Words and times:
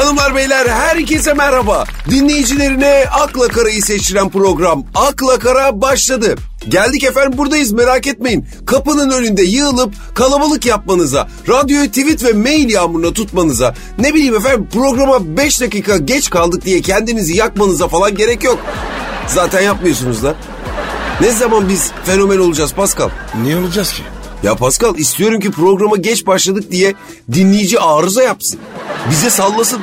Hanımlar 0.00 0.34
beyler 0.34 0.66
herkese 0.66 1.34
merhaba. 1.34 1.84
Dinleyicilerine 2.10 3.04
Akla 3.10 3.48
Kara'yı 3.48 3.82
seçilen 3.82 4.30
program 4.30 4.84
Akla 4.94 5.38
Kara 5.38 5.80
başladı. 5.80 6.34
Geldik 6.68 7.04
efendim 7.04 7.38
buradayız 7.38 7.72
merak 7.72 8.06
etmeyin. 8.06 8.46
Kapının 8.66 9.10
önünde 9.10 9.42
yığılıp 9.42 9.94
kalabalık 10.14 10.66
yapmanıza, 10.66 11.28
radyoyu 11.48 11.88
tweet 11.88 12.24
ve 12.24 12.32
mail 12.32 12.70
yağmuruna 12.70 13.12
tutmanıza, 13.12 13.74
ne 13.98 14.14
bileyim 14.14 14.36
efendim 14.36 14.68
programa 14.72 15.36
5 15.36 15.60
dakika 15.60 15.96
geç 15.96 16.30
kaldık 16.30 16.64
diye 16.64 16.80
kendinizi 16.80 17.36
yakmanıza 17.36 17.88
falan 17.88 18.14
gerek 18.14 18.44
yok. 18.44 18.58
Zaten 19.26 19.60
yapmıyorsunuz 19.60 20.22
da. 20.22 20.34
Ne 21.20 21.30
zaman 21.30 21.68
biz 21.68 21.90
fenomen 22.04 22.38
olacağız 22.38 22.72
Pascal? 22.72 23.08
Niye 23.42 23.56
olacağız 23.56 23.92
ki? 23.92 24.02
Ya 24.42 24.54
Pascal 24.54 24.98
istiyorum 24.98 25.40
ki 25.40 25.50
programa 25.50 25.96
geç 25.96 26.26
başladık 26.26 26.70
diye 26.70 26.94
dinleyici 27.32 27.80
arıza 27.80 28.22
yapsın. 28.22 28.60
Bize 29.10 29.30
sallasın. 29.30 29.80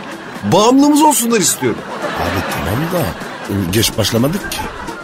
Bağımlımız 0.52 1.02
olsunlar 1.02 1.40
istiyorum. 1.40 1.80
Abi 2.20 2.44
tamam 2.54 2.82
da 2.94 3.08
geç 3.72 3.98
başlamadık 3.98 4.52
ki. 4.52 4.58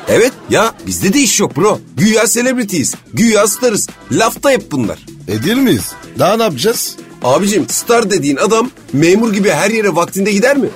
Evet 0.07 0.31
ya 0.49 0.73
bizde 0.87 1.13
de 1.13 1.19
iş 1.19 1.39
yok 1.39 1.57
bro. 1.57 1.79
Güya 1.97 2.27
selebritiyiz. 2.27 2.95
Güya 3.13 3.47
starız. 3.47 3.89
Lafta 4.11 4.51
hep 4.51 4.71
bunlar. 4.71 4.99
Edir 5.27 5.55
miyiz? 5.55 5.91
Daha 6.19 6.37
ne 6.37 6.43
yapacağız? 6.43 6.97
Abicim 7.23 7.69
star 7.69 8.09
dediğin 8.09 8.37
adam 8.37 8.69
memur 8.93 9.33
gibi 9.33 9.49
her 9.51 9.69
yere 9.69 9.95
vaktinde 9.95 10.31
gider 10.31 10.57
mi? 10.57 10.67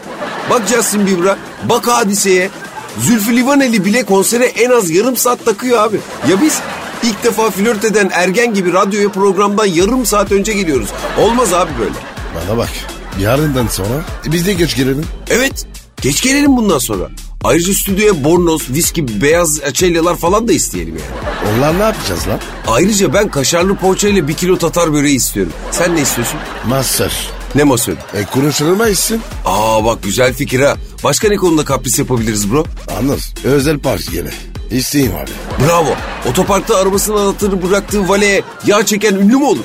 Bak 0.49 0.61
Justin 0.69 1.07
Bieber'a, 1.07 1.37
bak 1.69 1.87
hadiseye. 1.87 2.49
Zülfü 3.01 3.35
Livaneli 3.35 3.85
bile 3.85 4.03
konsere 4.03 4.45
en 4.45 4.69
az 4.69 4.89
yarım 4.89 5.17
saat 5.17 5.45
takıyor 5.45 5.79
abi. 5.83 5.99
Ya 6.29 6.41
biz 6.41 6.59
ilk 7.03 7.23
defa 7.23 7.51
flört 7.51 7.85
eden 7.85 8.09
ergen 8.13 8.53
gibi 8.53 8.73
radyoya 8.73 9.09
programdan 9.09 9.65
yarım 9.65 10.05
saat 10.05 10.31
önce 10.31 10.53
geliyoruz. 10.53 10.89
Olmaz 11.19 11.53
abi 11.53 11.71
böyle. 11.79 11.93
Bana 12.35 12.57
bak. 12.57 12.69
Yarından 13.19 13.67
sonra 13.67 14.05
e, 14.27 14.31
biz 14.31 14.45
de 14.47 14.53
geç 14.53 14.75
gelelim. 14.75 15.05
Evet. 15.29 15.65
Geç 16.01 16.21
gelelim 16.21 16.57
bundan 16.57 16.77
sonra. 16.79 17.09
Ayrıca 17.43 17.73
stüdyoya 17.73 18.23
bornoz, 18.23 18.69
viski, 18.69 19.21
beyaz 19.21 19.59
açelyalar 19.61 20.15
falan 20.15 20.47
da 20.47 20.53
isteyelim 20.53 20.97
yani. 20.97 21.57
Onlar 21.57 21.79
ne 21.79 21.83
yapacağız 21.83 22.27
lan? 22.27 22.39
Ayrıca 22.67 23.13
ben 23.13 23.29
kaşarlı 23.31 23.75
poğaça 23.75 24.07
ile 24.07 24.27
bir 24.27 24.33
kilo 24.33 24.57
tatar 24.57 24.93
böreği 24.93 25.15
istiyorum. 25.15 25.53
Sen 25.71 25.95
ne 25.95 26.01
istiyorsun? 26.01 26.39
Master. 26.67 27.29
Ne 27.55 27.63
masör? 27.63 27.93
E 27.93 28.23
konuşulma 28.33 28.87
içsin. 28.87 29.21
Aa 29.45 29.85
bak 29.85 30.03
güzel 30.03 30.33
fikir 30.33 30.59
ha. 30.59 30.75
Başka 31.03 31.27
ne 31.29 31.35
konuda 31.35 31.65
kapris 31.65 31.99
yapabiliriz 31.99 32.51
bro? 32.51 32.65
Anlar. 32.99 33.19
Özel 33.43 33.79
parti 33.79 34.11
gene. 34.11 34.29
İsteyeyim 34.71 35.15
abi. 35.15 35.31
Bravo. 35.67 35.89
Otoparkta 36.29 36.77
arabasının 36.77 37.17
anahtarını 37.17 37.69
bıraktığı 37.69 38.09
valeye 38.09 38.41
yağ 38.65 38.85
çeken 38.85 39.15
ünlü 39.15 39.35
mü 39.37 39.45
olur? 39.45 39.63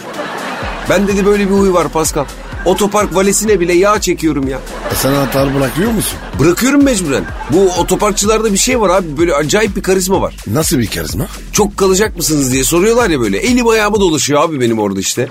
Bende 0.91 1.17
de 1.17 1.27
böyle 1.27 1.47
bir 1.51 1.55
huy 1.55 1.73
var 1.73 1.89
Pascal. 1.89 2.25
Otopark 2.65 3.15
valesine 3.15 3.61
bile 3.61 3.73
yağ 3.73 4.01
çekiyorum 4.01 4.49
ya. 4.49 4.59
E 4.93 4.95
sen 4.95 5.13
anahtarı 5.13 5.55
bırakıyor 5.55 5.91
musun? 5.93 6.19
Bırakıyorum 6.39 6.83
mecburen. 6.85 7.25
Bu 7.51 7.71
otoparkçılarda 7.79 8.53
bir 8.53 8.59
şey 8.59 8.81
var 8.81 8.91
abi. 8.91 9.19
Böyle 9.19 9.35
acayip 9.35 9.77
bir 9.77 9.83
karizma 9.83 10.21
var. 10.21 10.37
Nasıl 10.47 10.79
bir 10.79 10.87
karizma? 10.87 11.27
Çok 11.53 11.77
kalacak 11.77 12.17
mısınız 12.17 12.53
diye 12.53 12.65
soruyorlar 12.65 13.11
ya 13.11 13.21
böyle. 13.21 13.39
Elim 13.39 13.69
ayağıma 13.69 14.01
dolaşıyor 14.01 14.43
abi 14.43 14.61
benim 14.61 14.79
orada 14.79 15.01
işte. 15.01 15.29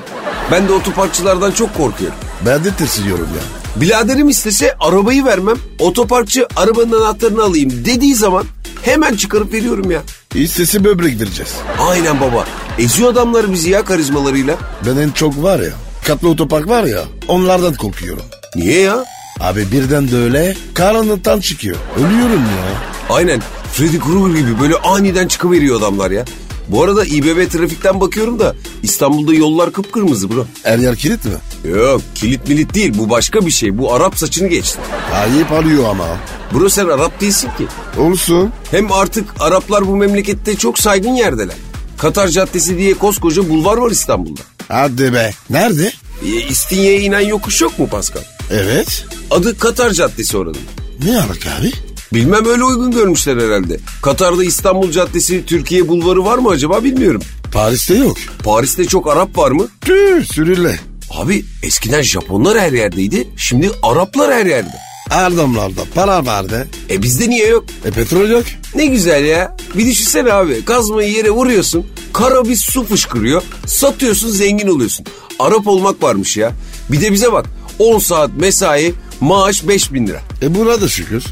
Ben 0.52 0.67
de 0.67 0.73
otoparkçılardan 0.73 1.52
çok 1.52 1.77
korkuyorum. 1.77 2.17
Ben 2.45 2.64
de 2.64 2.75
tırsıyorum 2.75 3.27
ya. 3.36 3.81
Biladerim 3.81 4.30
istese 4.30 4.75
arabayı 4.80 5.25
vermem. 5.25 5.58
Otoparkçı 5.80 6.47
arabanın 6.55 7.02
anahtarını 7.02 7.44
alayım 7.44 7.72
dediği 7.86 8.16
zaman 8.16 8.45
hemen 8.83 9.15
çıkarıp 9.15 9.53
veriyorum 9.53 9.91
ya. 9.91 10.01
İstesi 10.35 10.83
böbrek 10.83 11.19
vereceğiz. 11.21 11.53
Aynen 11.79 12.21
baba. 12.21 12.45
Eziyor 12.79 13.11
adamlar 13.11 13.51
bizi 13.53 13.69
ya 13.69 13.85
karizmalarıyla. 13.85 14.57
Ben 14.85 14.97
en 14.97 15.09
çok 15.09 15.43
var 15.43 15.59
ya. 15.59 15.71
Katlı 16.07 16.29
otopark 16.29 16.67
var 16.67 16.83
ya. 16.83 17.03
Onlardan 17.27 17.73
korkuyorum. 17.73 18.23
Niye 18.55 18.79
ya? 18.79 19.05
Abi 19.39 19.71
birden 19.71 20.11
de 20.11 20.17
öyle 20.17 20.55
karanlıktan 20.73 21.39
çıkıyor. 21.39 21.75
Ölüyorum 21.97 22.41
ya. 22.41 23.15
Aynen 23.15 23.41
Freddy 23.73 23.99
Krueger 23.99 24.39
gibi 24.39 24.59
böyle 24.59 24.75
aniden 24.75 25.27
çıkıveriyor 25.27 25.77
adamlar 25.80 26.11
ya. 26.11 26.25
Bu 26.71 26.83
arada 26.83 27.05
İBB 27.05 27.52
trafikten 27.52 28.02
bakıyorum 28.02 28.39
da 28.39 28.55
İstanbul'da 28.83 29.33
yollar 29.33 29.71
kıpkırmızı 29.73 30.30
bro. 30.30 30.45
Her 30.64 30.80
yer 30.80 30.95
kilit 30.95 31.26
mi? 31.26 31.32
Yok 31.71 32.02
kilit 32.15 32.48
milit 32.48 32.73
değil 32.73 32.93
bu 32.98 33.09
başka 33.09 33.45
bir 33.45 33.52
şey. 33.52 33.77
Bu 33.77 33.93
Arap 33.93 34.17
saçını 34.17 34.48
geçti. 34.48 34.80
Ayıp 35.14 35.52
alıyor 35.52 35.83
ama. 35.89 36.05
Bro 36.54 36.70
sen 36.70 36.86
Arap 36.86 37.21
değilsin 37.21 37.49
ki. 37.58 37.67
Olsun. 38.02 38.52
Hem 38.71 38.92
artık 38.92 39.26
Araplar 39.39 39.87
bu 39.87 39.95
memlekette 39.95 40.55
çok 40.55 40.80
saygın 40.80 41.14
yerdeler. 41.14 41.55
Katar 41.98 42.27
Caddesi 42.27 42.77
diye 42.77 42.93
koskoca 42.93 43.49
bulvar 43.49 43.77
var 43.77 43.92
İstanbul'da. 43.92 44.42
Hadi 44.67 45.14
be. 45.14 45.32
Nerede? 45.49 45.92
E, 46.26 46.27
İstinye'ye 46.49 47.02
inen 47.02 47.20
yokuş 47.27 47.61
yok 47.61 47.80
mu 47.80 47.88
Pascal? 47.88 48.21
Evet. 48.52 49.05
Adı 49.32 49.58
Katar 49.58 49.92
Caddesi 49.92 50.38
oranın. 50.38 50.58
Ne 51.05 51.17
alaka 51.17 51.49
abi? 51.59 51.71
Bilmem 52.14 52.45
öyle 52.45 52.64
uygun 52.64 52.92
görmüşler 52.92 53.38
herhalde. 53.38 53.80
Katar'da 54.02 54.44
İstanbul 54.44 54.92
Caddesi, 54.92 55.45
Türkiye 55.45 55.88
bulvarı 55.88 56.26
var 56.26 56.38
mı 56.38 56.49
acaba 56.49 56.83
bilmiyorum. 56.83 57.22
Paris'te 57.54 57.95
yok. 57.95 58.17
Paris'te 58.44 58.86
çok 58.86 59.08
Arap 59.08 59.38
var 59.38 59.52
mı? 59.52 59.67
Tüh 59.82 60.26
sürüle. 60.26 60.80
Abi 61.10 61.45
eskiden 61.64 62.02
Japonlar 62.02 62.60
her 62.60 62.71
yerdeydi, 62.71 63.27
şimdi 63.38 63.71
Araplar 63.83 64.33
her 64.33 64.45
yerde. 64.45 64.73
Adamlarda 65.11 65.82
para 65.95 66.26
vardı. 66.26 66.67
E 66.89 67.02
bizde 67.02 67.30
niye 67.30 67.48
yok? 67.48 67.66
E 67.86 67.92
petrol 67.92 68.30
yok. 68.30 68.44
Ne 68.76 68.86
güzel 68.86 69.26
ya. 69.26 69.58
Bir 69.76 69.86
düşünsene 69.86 70.33
abi. 70.33 70.66
Kazmayı 70.66 71.11
yere 71.11 71.30
vuruyorsun. 71.32 71.86
Kara 72.14 72.45
bir 72.45 72.55
su 72.55 72.83
fışkırıyor. 72.83 73.44
Satıyorsun 73.66 74.30
zengin 74.30 74.67
oluyorsun. 74.67 75.05
Arap 75.39 75.67
olmak 75.67 76.04
varmış 76.04 76.38
ya. 76.38 76.52
Bir 76.92 77.02
de 77.02 77.11
bize 77.11 77.32
bak. 77.32 77.45
10 77.80 78.00
saat 78.00 78.30
mesai 78.38 78.94
maaş 79.21 79.67
5000 79.67 80.08
lira. 80.08 80.21
E 80.42 80.55
buna 80.55 80.82
da 80.82 80.88
şükür. 80.88 81.23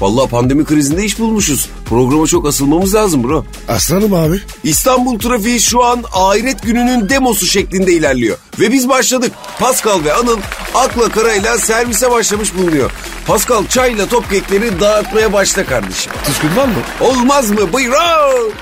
Vallahi 0.00 0.30
pandemi 0.30 0.64
krizinde 0.64 1.04
iş 1.04 1.18
bulmuşuz. 1.18 1.68
Programa 1.88 2.26
çok 2.26 2.46
asılmamız 2.46 2.94
lazım 2.94 3.24
bro. 3.24 3.44
Aslanım 3.68 4.14
abi. 4.14 4.40
İstanbul 4.64 5.18
trafiği 5.18 5.60
şu 5.60 5.84
an 5.84 6.04
ahiret 6.12 6.62
gününün 6.62 7.08
demosu 7.08 7.46
şeklinde 7.46 7.92
ilerliyor. 7.92 8.36
Ve 8.60 8.72
biz 8.72 8.88
başladık. 8.88 9.32
Pascal 9.58 10.04
ve 10.04 10.12
Anıl 10.14 10.38
akla 10.74 11.08
karayla 11.08 11.58
servise 11.58 12.10
başlamış 12.10 12.54
bulunuyor. 12.54 12.90
Pascal 13.26 13.66
çayla 13.66 14.06
top 14.06 14.30
kekleri 14.30 14.80
dağıtmaya 14.80 15.32
başla 15.32 15.66
kardeşim. 15.66 16.12
Tüskün 16.26 16.56
var 16.56 16.66
mı? 16.66 16.74
Olmaz 17.00 17.50
mı? 17.50 17.72
Buyurun. 17.72 18.52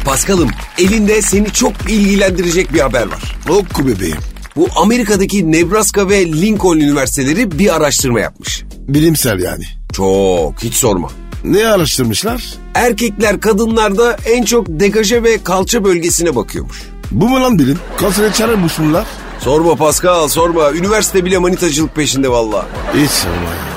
Kara, 0.00 0.10
Pascal'ım 0.10 0.50
elinde 0.78 1.22
seni 1.22 1.50
çok 1.50 1.72
ilgilendirecek 1.88 2.72
bir 2.72 2.80
haber 2.80 3.06
var. 3.06 3.36
Oku 3.48 3.88
bebeğim. 3.88 4.18
Bu 4.56 4.68
Amerika'daki 4.76 5.52
Nebraska 5.52 6.08
ve 6.08 6.26
Lincoln 6.26 6.76
üniversiteleri 6.76 7.58
bir 7.58 7.76
araştırma 7.76 8.20
yapmış. 8.20 8.62
Bilimsel 8.88 9.40
yani. 9.40 9.64
Çok 9.92 10.62
hiç 10.62 10.74
sorma. 10.74 11.08
Ne 11.44 11.66
araştırmışlar? 11.66 12.44
Erkekler 12.74 13.40
kadınlarda 13.40 14.16
en 14.26 14.44
çok 14.44 14.66
degaje 14.68 15.22
ve 15.22 15.42
kalça 15.42 15.84
bölgesine 15.84 16.36
bakıyormuş. 16.36 16.82
Bu 17.10 17.28
mu 17.28 17.42
lan 17.42 17.58
bilim? 17.58 17.78
Konsere 17.98 18.32
çağırmış 18.32 18.72
bunlar. 18.78 19.06
Sorma 19.38 19.76
Pascal 19.76 20.28
sorma. 20.28 20.72
Üniversite 20.72 21.24
bile 21.24 21.38
manitacılık 21.38 21.94
peşinde 21.94 22.28
valla. 22.28 22.66
Hiç 22.94 23.10
sorma 23.10 23.34
ya. 23.34 23.70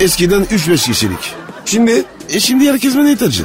Eskiden 0.00 0.42
3-5 0.42 0.86
kişilik. 0.86 1.34
Şimdi 1.64 2.04
E 2.30 2.40
şimdi 2.40 2.68
herkes 2.68 2.94
manitacı. 2.94 3.44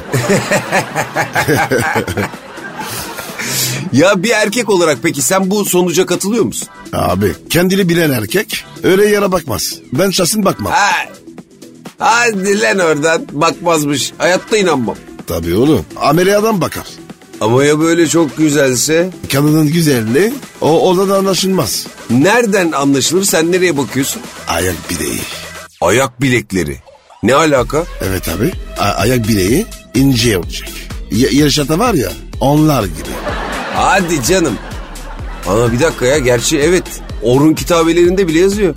ya 3.92 4.22
bir 4.22 4.30
erkek 4.30 4.70
olarak 4.70 4.98
peki 5.02 5.22
sen 5.22 5.50
bu 5.50 5.64
sonuca 5.64 6.06
katılıyor 6.06 6.44
musun? 6.44 6.68
Abi 6.92 7.32
kendini 7.50 7.88
bilen 7.88 8.10
erkek 8.10 8.64
öyle 8.82 9.06
yere 9.06 9.32
bakmaz. 9.32 9.74
Ben 9.92 10.10
şahsın 10.10 10.44
bakmam. 10.44 10.72
Ha, 10.72 11.06
hadi 11.98 12.60
lan 12.60 12.78
oradan 12.78 13.26
bakmazmış. 13.32 14.12
Hayatta 14.18 14.56
inanmam. 14.56 14.96
Tabii 15.26 15.54
oğlum. 15.54 15.84
Ameliyadan 15.96 16.60
bakar. 16.60 16.86
Ama 17.40 17.64
ya 17.64 17.80
böyle 17.80 18.08
çok 18.08 18.36
güzelse? 18.36 19.10
Kadının 19.32 19.66
güzelliği 19.66 20.32
o 20.60 20.88
orada 20.88 21.16
anlaşılmaz. 21.16 21.86
Nereden 22.10 22.72
anlaşılır 22.72 23.24
sen 23.24 23.52
nereye 23.52 23.76
bakıyorsun? 23.76 24.22
Ayak 24.48 24.90
bileği. 24.90 25.20
Ayak 25.80 26.22
bilekleri. 26.22 26.76
Ne 27.22 27.34
alaka? 27.34 27.84
Evet 28.08 28.28
abi. 28.28 28.52
Ayak 28.94 29.28
bileği 29.28 29.66
ince 29.94 30.38
olacak. 30.38 30.68
Y- 31.10 31.30
yarışata 31.32 31.78
var 31.78 31.94
ya 31.94 32.12
onlar 32.40 32.84
gibi. 32.84 33.10
Hadi 33.74 34.22
canım. 34.22 34.54
Ana 35.48 35.72
bir 35.72 35.80
dakika 35.80 36.06
ya 36.06 36.18
gerçi 36.18 36.58
evet. 36.58 36.84
Orhun 37.22 37.54
kitabelerinde 37.54 38.28
bile 38.28 38.38
yazıyor. 38.38 38.74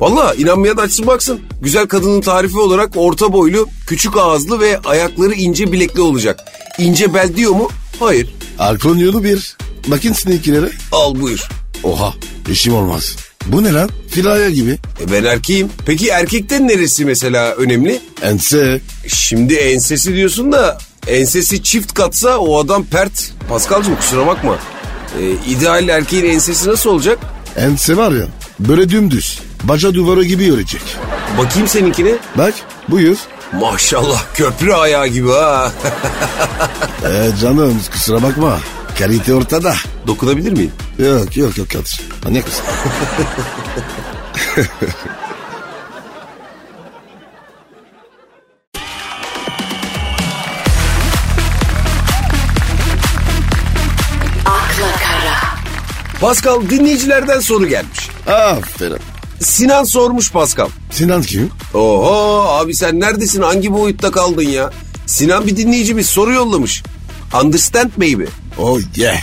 Valla 0.00 0.34
inanmayan 0.34 0.76
açsın 0.76 1.06
baksın. 1.06 1.40
Güzel 1.62 1.86
kadının 1.86 2.20
tarifi 2.20 2.58
olarak 2.58 2.90
orta 2.96 3.32
boylu, 3.32 3.68
küçük 3.86 4.16
ağızlı 4.16 4.60
ve 4.60 4.78
ayakları 4.84 5.32
ince 5.34 5.72
bilekli 5.72 6.00
olacak. 6.00 6.40
İnce 6.78 7.14
bel 7.14 7.36
diyor 7.36 7.52
mu? 7.52 7.68
Hayır. 8.00 8.34
Alkol 8.58 8.96
yolu 8.96 9.24
bir. 9.24 9.56
Bakın 9.86 10.12
sineklere. 10.12 10.70
Al 10.92 11.20
buyur. 11.20 11.48
Oha 11.82 12.14
işim 12.52 12.74
olmaz. 12.74 13.16
Bu 13.46 13.64
ne 13.64 13.72
lan? 13.72 13.90
Filaya 14.10 14.50
gibi. 14.50 14.78
E 15.00 15.12
ben 15.12 15.24
erkeğim. 15.24 15.68
Peki 15.86 16.08
erkekten 16.08 16.68
neresi 16.68 17.04
mesela 17.04 17.52
önemli? 17.54 18.00
Ense. 18.22 18.80
Şimdi 19.08 19.54
ensesi 19.54 20.14
diyorsun 20.14 20.52
da 20.52 20.78
ensesi 21.06 21.62
çift 21.62 21.94
katsa 21.94 22.38
o 22.38 22.58
adam 22.60 22.84
pert. 22.84 23.32
Paskal'cığım 23.48 23.96
kusura 23.96 24.26
bakma. 24.26 24.58
Ee, 25.20 25.50
ideal 25.50 25.88
erkeğin 25.88 26.24
ensesi 26.24 26.68
nasıl 26.68 26.90
olacak? 26.90 27.18
Ense 27.56 27.96
var 27.96 28.12
ya 28.12 28.24
böyle 28.60 28.88
dümdüz. 28.88 29.40
Baca 29.64 29.94
duvarı 29.94 30.24
gibi 30.24 30.44
yürüyecek. 30.44 30.82
Bakayım 31.38 31.68
seninkine. 31.68 32.10
Bak 32.38 32.54
buyur. 32.88 33.16
Maşallah 33.60 34.24
köprü 34.34 34.72
ayağı 34.72 35.06
gibi 35.06 35.30
ha. 35.30 35.72
Ee, 37.04 37.30
canım 37.40 37.80
kusura 37.92 38.22
bakma. 38.22 38.58
Kalite 38.98 39.34
ortada. 39.34 39.74
Dokunabilir 40.06 40.52
miyim? 40.52 40.72
Yok 40.98 41.36
yok 41.36 41.58
yok 41.58 41.70
Kadir. 41.70 42.00
Manyak 42.24 42.46
mısın? 42.46 42.64
Pascal 56.20 56.70
dinleyicilerden 56.70 57.40
soru 57.40 57.66
gelmiş. 57.66 58.08
Aferin. 58.26 58.98
Sinan 59.40 59.84
sormuş 59.84 60.32
Pascal. 60.32 60.68
Sinan 60.90 61.22
kim? 61.22 61.50
Oho 61.74 62.46
abi 62.48 62.74
sen 62.74 63.00
neredesin 63.00 63.42
hangi 63.42 63.72
boyutta 63.72 64.10
kaldın 64.10 64.42
ya? 64.42 64.70
Sinan 65.06 65.46
bir 65.46 65.56
dinleyicimiz 65.56 66.06
soru 66.06 66.32
yollamış. 66.32 66.82
Understand 67.42 67.90
baby. 67.96 68.24
Oh 68.58 68.80
yeah. 68.96 69.16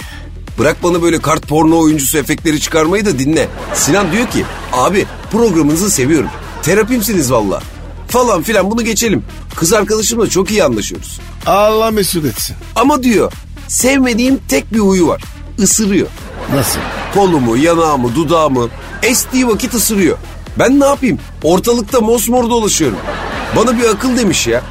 Bırak 0.59 0.83
bana 0.83 1.01
böyle 1.01 1.19
kart 1.19 1.47
porno 1.47 1.79
oyuncusu 1.79 2.17
efektleri 2.17 2.59
çıkarmayı 2.59 3.05
da 3.05 3.19
dinle. 3.19 3.47
Sinan 3.73 4.11
diyor 4.11 4.27
ki 4.27 4.45
abi 4.73 5.05
programınızı 5.31 5.91
seviyorum. 5.91 6.29
Terapimsiniz 6.63 7.31
valla. 7.31 7.61
Falan 8.07 8.43
filan 8.43 8.71
bunu 8.71 8.83
geçelim. 8.83 9.23
Kız 9.55 9.73
arkadaşımla 9.73 10.29
çok 10.29 10.51
iyi 10.51 10.63
anlaşıyoruz. 10.63 11.19
Allah 11.45 11.91
mesut 11.91 12.25
etsin. 12.25 12.55
Ama 12.75 13.03
diyor 13.03 13.31
sevmediğim 13.67 14.39
tek 14.49 14.73
bir 14.73 14.79
huyu 14.79 15.07
var. 15.07 15.21
Isırıyor. 15.57 16.07
Nasıl? 16.55 16.79
Kolumu, 17.13 17.57
yanağımı, 17.57 18.15
dudağımı 18.15 18.69
estiği 19.03 19.47
vakit 19.47 19.73
ısırıyor. 19.73 20.17
Ben 20.59 20.79
ne 20.79 20.85
yapayım? 20.85 21.19
Ortalıkta 21.43 22.01
mosmor 22.01 22.49
dolaşıyorum. 22.49 22.97
Bana 23.55 23.77
bir 23.77 23.83
akıl 23.83 24.17
demiş 24.17 24.47
ya. 24.47 24.61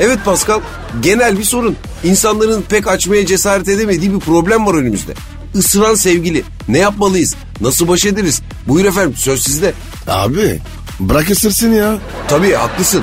Evet 0.00 0.18
Pascal, 0.24 0.60
genel 1.02 1.38
bir 1.38 1.44
sorun. 1.44 1.76
İnsanların 2.04 2.62
pek 2.62 2.88
açmaya 2.88 3.26
cesaret 3.26 3.68
edemediği 3.68 4.14
bir 4.14 4.20
problem 4.20 4.66
var 4.66 4.74
önümüzde. 4.74 5.14
Isıran 5.54 5.94
sevgili. 5.94 6.44
Ne 6.68 6.78
yapmalıyız? 6.78 7.34
Nasıl 7.60 7.88
baş 7.88 8.04
ederiz? 8.06 8.42
Buyur 8.68 8.84
efendim 8.84 9.14
söz 9.16 9.42
sizde. 9.42 9.72
Abi 10.08 10.60
bırak 11.00 11.30
ısırsın 11.30 11.72
ya. 11.72 11.98
Tabii 12.28 12.52
haklısın. 12.52 13.02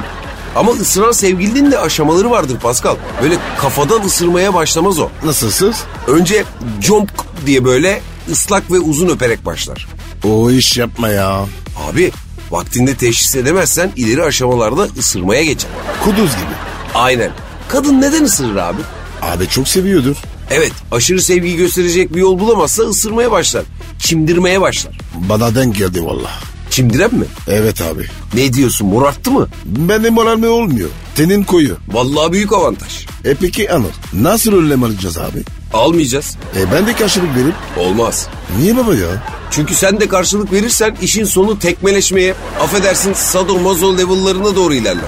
Ama 0.55 0.71
ısıran 0.71 1.11
sevgilinin 1.11 1.71
de 1.71 1.79
aşamaları 1.79 2.31
vardır 2.31 2.57
Pascal. 2.59 2.95
Böyle 3.23 3.35
kafadan 3.59 4.01
ısırmaya 4.05 4.53
başlamaz 4.53 4.99
o. 4.99 5.09
Nasılsız? 5.23 5.75
Önce 6.07 6.43
jomp 6.81 7.11
diye 7.45 7.65
böyle 7.65 8.01
ıslak 8.31 8.71
ve 8.71 8.79
uzun 8.79 9.09
öperek 9.09 9.45
başlar. 9.45 9.87
O 10.23 10.51
iş 10.51 10.77
yapma 10.77 11.09
ya. 11.09 11.45
Abi 11.89 12.11
vaktinde 12.51 12.95
teşhis 12.95 13.35
edemezsen 13.35 13.91
ileri 13.95 14.23
aşamalarda 14.23 14.87
ısırmaya 14.99 15.43
geçer. 15.43 15.69
Kuduz 16.03 16.31
gibi. 16.31 16.53
Aynen. 16.95 17.31
Kadın 17.71 18.01
neden 18.01 18.23
ısırır 18.23 18.55
abi? 18.55 18.81
Abi 19.21 19.47
çok 19.47 19.67
seviyordur. 19.67 20.15
Evet 20.49 20.71
aşırı 20.91 21.21
sevgiyi 21.21 21.57
gösterecek 21.57 22.13
bir 22.15 22.19
yol 22.19 22.39
bulamazsa 22.39 22.83
ısırmaya 22.83 23.31
başlar. 23.31 23.63
Çimdirmeye 23.99 24.61
başlar. 24.61 24.97
Bana 25.15 25.55
denk 25.55 25.75
geldi 25.75 26.05
valla. 26.05 26.29
Çimdiren 26.69 27.15
mi? 27.15 27.25
Evet 27.47 27.81
abi. 27.81 28.05
Ne 28.33 28.53
diyorsun 28.53 28.87
morarttı 28.87 29.31
mı? 29.31 29.47
Benim 29.65 30.13
moral 30.13 30.37
mi 30.37 30.47
olmuyor? 30.47 30.89
Tenin 31.15 31.43
koyu. 31.43 31.77
Vallahi 31.87 32.31
büyük 32.31 32.53
avantaj. 32.53 33.05
E 33.25 33.33
peki 33.33 33.71
Anır 33.71 33.91
nasıl 34.13 34.53
önlem 34.53 34.83
alacağız 34.83 35.17
abi? 35.17 35.43
Almayacağız. 35.73 36.37
E 36.57 36.71
ben 36.73 36.87
de 36.87 36.95
karşılık 36.95 37.35
verip 37.35 37.55
Olmaz. 37.77 38.27
niye 38.59 38.77
baba 38.77 38.95
ya? 38.95 39.07
Çünkü 39.51 39.75
sen 39.75 39.99
de 39.99 40.07
karşılık 40.07 40.51
verirsen 40.53 40.95
işin 41.01 41.25
sonu 41.25 41.59
tekmeleşmeye, 41.59 42.35
affedersin 42.61 43.13
sadomazo 43.13 43.97
level'larına 43.97 44.55
doğru 44.55 44.73
ilerler. 44.73 45.05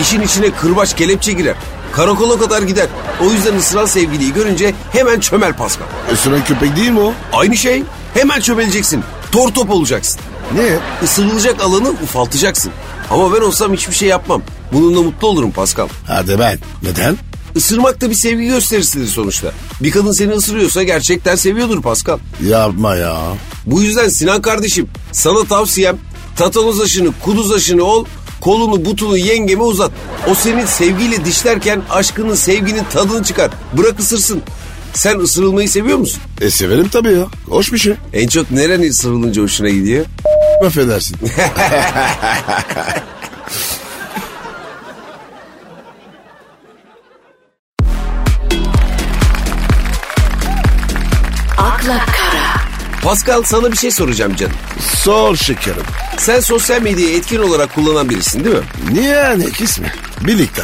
İşin 0.00 0.20
içine 0.20 0.50
kırbaç 0.50 0.96
kelepçe 0.96 1.32
girer. 1.32 1.54
Karakola 1.96 2.38
kadar 2.38 2.62
gider. 2.62 2.86
O 3.20 3.24
yüzden 3.24 3.56
ısıran 3.56 3.86
sevgiliyi 3.86 4.32
görünce 4.32 4.74
hemen 4.92 5.20
çömel 5.20 5.56
Pascal. 5.56 5.86
Isıran 6.12 6.44
köpek 6.44 6.76
değil 6.76 6.90
mi 6.90 7.00
o? 7.00 7.12
Aynı 7.32 7.56
şey. 7.56 7.82
Hemen 8.14 8.40
çömeleceksin. 8.40 9.04
Tor 9.32 9.48
top 9.48 9.70
olacaksın. 9.70 10.20
Ne? 10.54 10.78
Isırılacak 11.02 11.60
alanı 11.62 11.90
ufaltacaksın. 11.90 12.72
Ama 13.10 13.34
ben 13.34 13.40
olsam 13.40 13.72
hiçbir 13.72 13.94
şey 13.94 14.08
yapmam. 14.08 14.42
Bununla 14.72 15.02
mutlu 15.02 15.28
olurum 15.28 15.50
Pascal. 15.50 15.88
Hadi 16.06 16.38
ben. 16.38 16.58
Neden? 16.82 17.16
Isırmak 17.54 18.00
da 18.00 18.10
bir 18.10 18.14
sevgi 18.14 18.46
gösterisidir 18.46 19.06
sonuçta. 19.06 19.52
Bir 19.80 19.90
kadın 19.90 20.12
seni 20.12 20.32
ısırıyorsa 20.32 20.82
gerçekten 20.82 21.36
seviyordur 21.36 21.82
Pascal. 21.82 22.18
Yapma 22.46 22.96
ya. 22.96 23.18
Bu 23.66 23.82
yüzden 23.82 24.08
Sinan 24.08 24.42
kardeşim 24.42 24.88
sana 25.12 25.44
tavsiyem 25.44 25.98
tatanoz 26.36 26.80
aşını 26.80 27.08
kuduz 27.24 27.52
aşını 27.52 27.84
ol 27.84 28.04
kolunu 28.46 28.84
butunu 28.84 29.16
yengeme 29.16 29.62
uzat. 29.62 29.90
O 30.30 30.34
senin 30.34 30.66
sevgiyle 30.66 31.24
dişlerken 31.24 31.82
aşkının 31.90 32.34
sevginin 32.34 32.84
tadını 32.92 33.24
çıkar. 33.24 33.50
Bırak 33.72 34.00
ısırsın. 34.00 34.42
Sen 34.94 35.18
ısırılmayı 35.18 35.68
seviyor 35.68 35.98
musun? 35.98 36.22
E 36.40 36.50
severim 36.50 36.88
tabii 36.88 37.12
ya. 37.12 37.26
Hoş 37.48 37.72
bir 37.72 37.78
şey. 37.78 37.94
En 38.12 38.28
çok 38.28 38.50
neren 38.50 38.82
ısırılınca 38.82 39.42
hoşuna 39.42 39.68
gidiyor? 39.68 40.06
Affedersin. 40.66 41.16
akla 51.58 52.15
Pascal 53.06 53.42
sana 53.42 53.72
bir 53.72 53.76
şey 53.76 53.90
soracağım 53.90 54.36
canım. 54.36 54.56
Sor 54.96 55.36
şekerim. 55.36 55.82
Sen 56.18 56.40
sosyal 56.40 56.82
medyayı 56.82 57.16
etkin 57.16 57.38
olarak 57.38 57.74
kullanan 57.74 58.10
birisin 58.10 58.44
değil 58.44 58.56
mi? 58.56 58.62
Niye 58.92 59.38
ne 59.38 59.44
ismi? 59.60 59.92
Birlikte. 60.20 60.62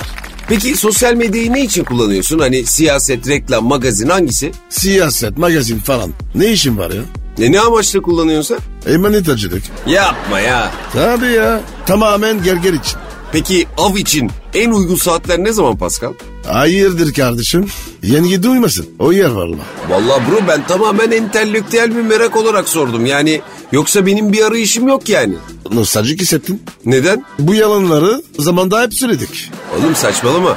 Peki 0.48 0.76
sosyal 0.76 1.14
medyayı 1.14 1.52
ne 1.52 1.64
için 1.64 1.84
kullanıyorsun? 1.84 2.38
Hani 2.38 2.66
siyaset, 2.66 3.28
reklam, 3.28 3.64
magazin 3.64 4.08
hangisi? 4.08 4.52
Siyaset, 4.68 5.38
magazin 5.38 5.78
falan. 5.78 6.10
Ne 6.34 6.46
işin 6.52 6.78
var 6.78 6.90
ya? 6.90 7.02
Ne, 7.38 7.52
ne 7.52 7.60
amaçla 7.60 8.02
kullanıyorsun 8.02 8.58
sen? 8.84 8.92
Emanetacılık. 8.94 9.62
Yapma 9.86 10.40
ya. 10.40 10.70
Tabii 10.92 11.32
ya. 11.32 11.60
Tamamen 11.86 12.42
gerger 12.42 12.72
için. 12.72 12.98
Peki 13.32 13.66
av 13.78 13.96
için 13.96 14.30
en 14.54 14.70
uygun 14.70 14.96
saatler 14.96 15.38
ne 15.38 15.52
zaman 15.52 15.76
Pascal? 15.76 16.12
Hayırdır 16.46 17.12
kardeşim? 17.14 17.66
Yengi 18.02 18.42
duymasın. 18.42 18.86
O 18.98 19.12
yer 19.12 19.30
var 19.30 19.46
mı? 19.46 19.56
Vallahi 19.88 20.22
bro 20.30 20.48
ben 20.48 20.66
tamamen 20.66 21.10
entelektüel 21.10 21.96
bir 21.96 22.02
merak 22.02 22.36
olarak 22.36 22.68
sordum. 22.68 23.06
Yani 23.06 23.40
yoksa 23.72 24.06
benim 24.06 24.32
bir 24.32 24.42
arayışım 24.44 24.88
yok 24.88 25.08
yani. 25.08 25.34
Nostaljik 25.72 26.20
hissettin. 26.20 26.62
Neden? 26.86 27.24
Bu 27.38 27.54
yalanları 27.54 28.22
zamanda 28.38 28.82
hep 28.82 28.94
söyledik. 28.94 29.50
Oğlum 29.78 29.94
saçmalama. 29.96 30.56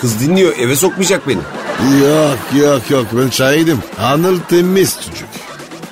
Kız 0.00 0.20
dinliyor 0.20 0.58
eve 0.58 0.76
sokmayacak 0.76 1.28
beni. 1.28 1.40
Yok 2.02 2.38
yok 2.62 2.90
yok 2.90 3.06
ben 3.12 3.30
şahidim. 3.30 3.78
Anıl 4.00 4.38
temiz 4.40 4.96
çocuk. 5.06 5.28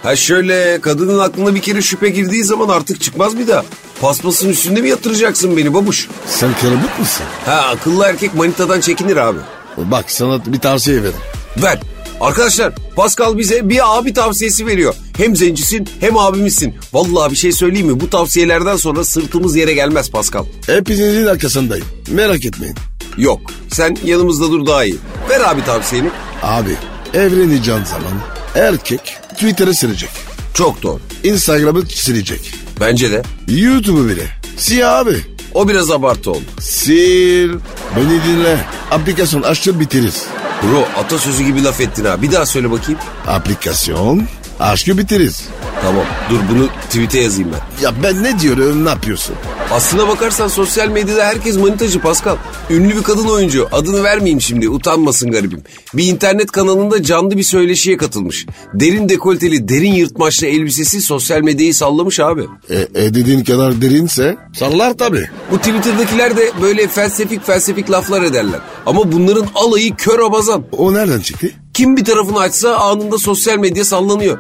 Ha 0.03 0.17
şöyle 0.17 0.81
kadının 0.81 1.19
aklına 1.19 1.55
bir 1.55 1.61
kere 1.63 1.83
şüphe 1.83 2.09
girdiği 2.09 2.45
zaman 2.45 2.69
artık 2.69 3.01
çıkmaz 3.01 3.39
bir 3.39 3.49
daha. 3.49 3.65
Paspasın 4.01 4.49
üstünde 4.49 4.81
mi 4.81 4.89
yatıracaksın 4.89 5.57
beni 5.57 5.75
babuş? 5.75 6.09
Sen 6.27 6.51
kırılık 6.61 6.99
mısın? 6.99 7.27
Ha 7.47 7.53
akıllı 7.53 8.05
erkek 8.05 8.35
manitadan 8.35 8.81
çekinir 8.81 9.17
abi. 9.17 9.39
Bak 9.77 10.11
sana 10.11 10.47
bir 10.47 10.59
tavsiye 10.59 11.03
verin. 11.03 11.15
Ver. 11.63 11.79
Arkadaşlar 12.21 12.73
Pascal 12.97 13.39
bize 13.39 13.69
bir 13.69 13.99
abi 13.99 14.13
tavsiyesi 14.13 14.67
veriyor. 14.67 14.95
Hem 15.17 15.37
zencisin 15.37 15.89
hem 16.01 16.19
abimizsin. 16.19 16.75
Vallahi 16.93 17.31
bir 17.31 17.37
şey 17.37 17.53
söyleyeyim 17.53 17.87
mi? 17.87 18.01
Bu 18.01 18.11
tavsiyelerden 18.11 18.77
sonra 18.77 19.05
sırtımız 19.05 19.57
yere 19.57 19.75
gelmez 19.75 20.11
Pascal. 20.11 20.45
Hepinizin 20.67 21.27
arkasındayım. 21.27 21.87
Merak 22.11 22.45
etmeyin. 22.45 22.77
Yok. 23.19 23.41
Sen 23.73 23.97
yanımızda 24.05 24.51
dur 24.51 24.67
daha 24.67 24.85
iyi. 24.85 24.97
Ver 25.31 25.41
abi 25.41 25.65
tavsiyeni. 25.65 26.11
Abi 26.43 26.77
evleneceğin 27.15 27.85
zaman 27.85 28.13
erkek 28.55 29.01
Twitter'ı 29.35 29.75
silecek. 29.75 30.11
Çok 30.55 30.83
doğru. 30.83 31.01
Instagram'ı 31.25 31.83
silecek. 31.87 32.55
Bence 32.81 33.11
de. 33.13 33.23
YouTube'u 33.49 34.09
bile. 34.09 34.27
Siyah 34.57 34.99
abi. 34.99 35.17
O 35.55 35.69
biraz 35.69 35.91
abartı 35.91 36.31
oldu. 36.31 36.45
Sil. 36.79 37.51
Beni 37.97 38.25
dinle. 38.25 38.59
Aplikasyon 38.91 39.43
açtır 39.43 39.81
bitiririz. 39.81 40.27
Bro 40.63 41.01
atasözü 41.01 41.45
gibi 41.45 41.65
laf 41.65 41.81
ettin 41.81 42.05
ha. 42.05 42.23
Bir 42.23 42.33
daha 42.33 42.47
söyle 42.47 42.71
bakayım. 42.71 43.01
Aplikasyon 43.27 44.23
Aşkı 44.61 44.99
biteriz. 44.99 45.49
Tamam 45.83 46.05
dur 46.31 46.39
bunu 46.51 46.69
tweet'e 46.69 47.19
yazayım 47.19 47.51
ben. 47.53 47.85
Ya 47.85 47.95
ben 48.03 48.23
ne 48.23 48.41
diyorum 48.41 48.85
ne 48.85 48.89
yapıyorsun? 48.89 49.37
Aslına 49.71 50.09
bakarsan 50.09 50.49
sosyal 50.49 50.89
medyada 50.89 51.25
herkes 51.25 51.57
manitacı 51.57 52.01
Pascal. 52.01 52.37
Ünlü 52.71 52.97
bir 52.97 53.03
kadın 53.03 53.29
oyuncu 53.29 53.69
adını 53.73 54.03
vermeyeyim 54.03 54.41
şimdi 54.41 54.69
utanmasın 54.69 55.31
garibim. 55.31 55.63
Bir 55.95 56.05
internet 56.05 56.51
kanalında 56.51 57.03
canlı 57.03 57.37
bir 57.37 57.43
söyleşiye 57.43 57.97
katılmış. 57.97 58.47
Derin 58.75 59.09
dekolteli 59.09 59.69
derin 59.69 59.95
yırtmaçlı 59.95 60.47
elbisesi 60.47 61.01
sosyal 61.01 61.41
medyayı 61.41 61.75
sallamış 61.75 62.21
abi. 62.21 62.47
E, 62.71 62.75
e 62.75 63.15
dediğin 63.15 63.45
kadar 63.45 63.83
derinse 63.83 64.37
sallar 64.55 64.99
tabii. 64.99 65.29
Bu 65.53 65.59
Twitter'dakiler 65.59 66.37
de 66.37 66.51
böyle 66.63 66.89
felsefik 66.89 67.47
felsefik 67.47 67.91
laflar 67.91 68.23
ederler. 68.23 68.61
Ama 68.87 69.13
bunların 69.13 69.47
alayı 69.55 69.97
kör 69.97 70.19
abazan. 70.19 70.65
O 70.73 70.95
nereden 70.95 71.21
çıktı? 71.21 71.51
Kim 71.75 71.97
bir 71.97 72.05
tarafını 72.05 72.39
açsa 72.39 72.77
anında 72.77 73.19
sosyal 73.19 73.59
medya 73.59 73.85
sallanıyor. 73.85 74.39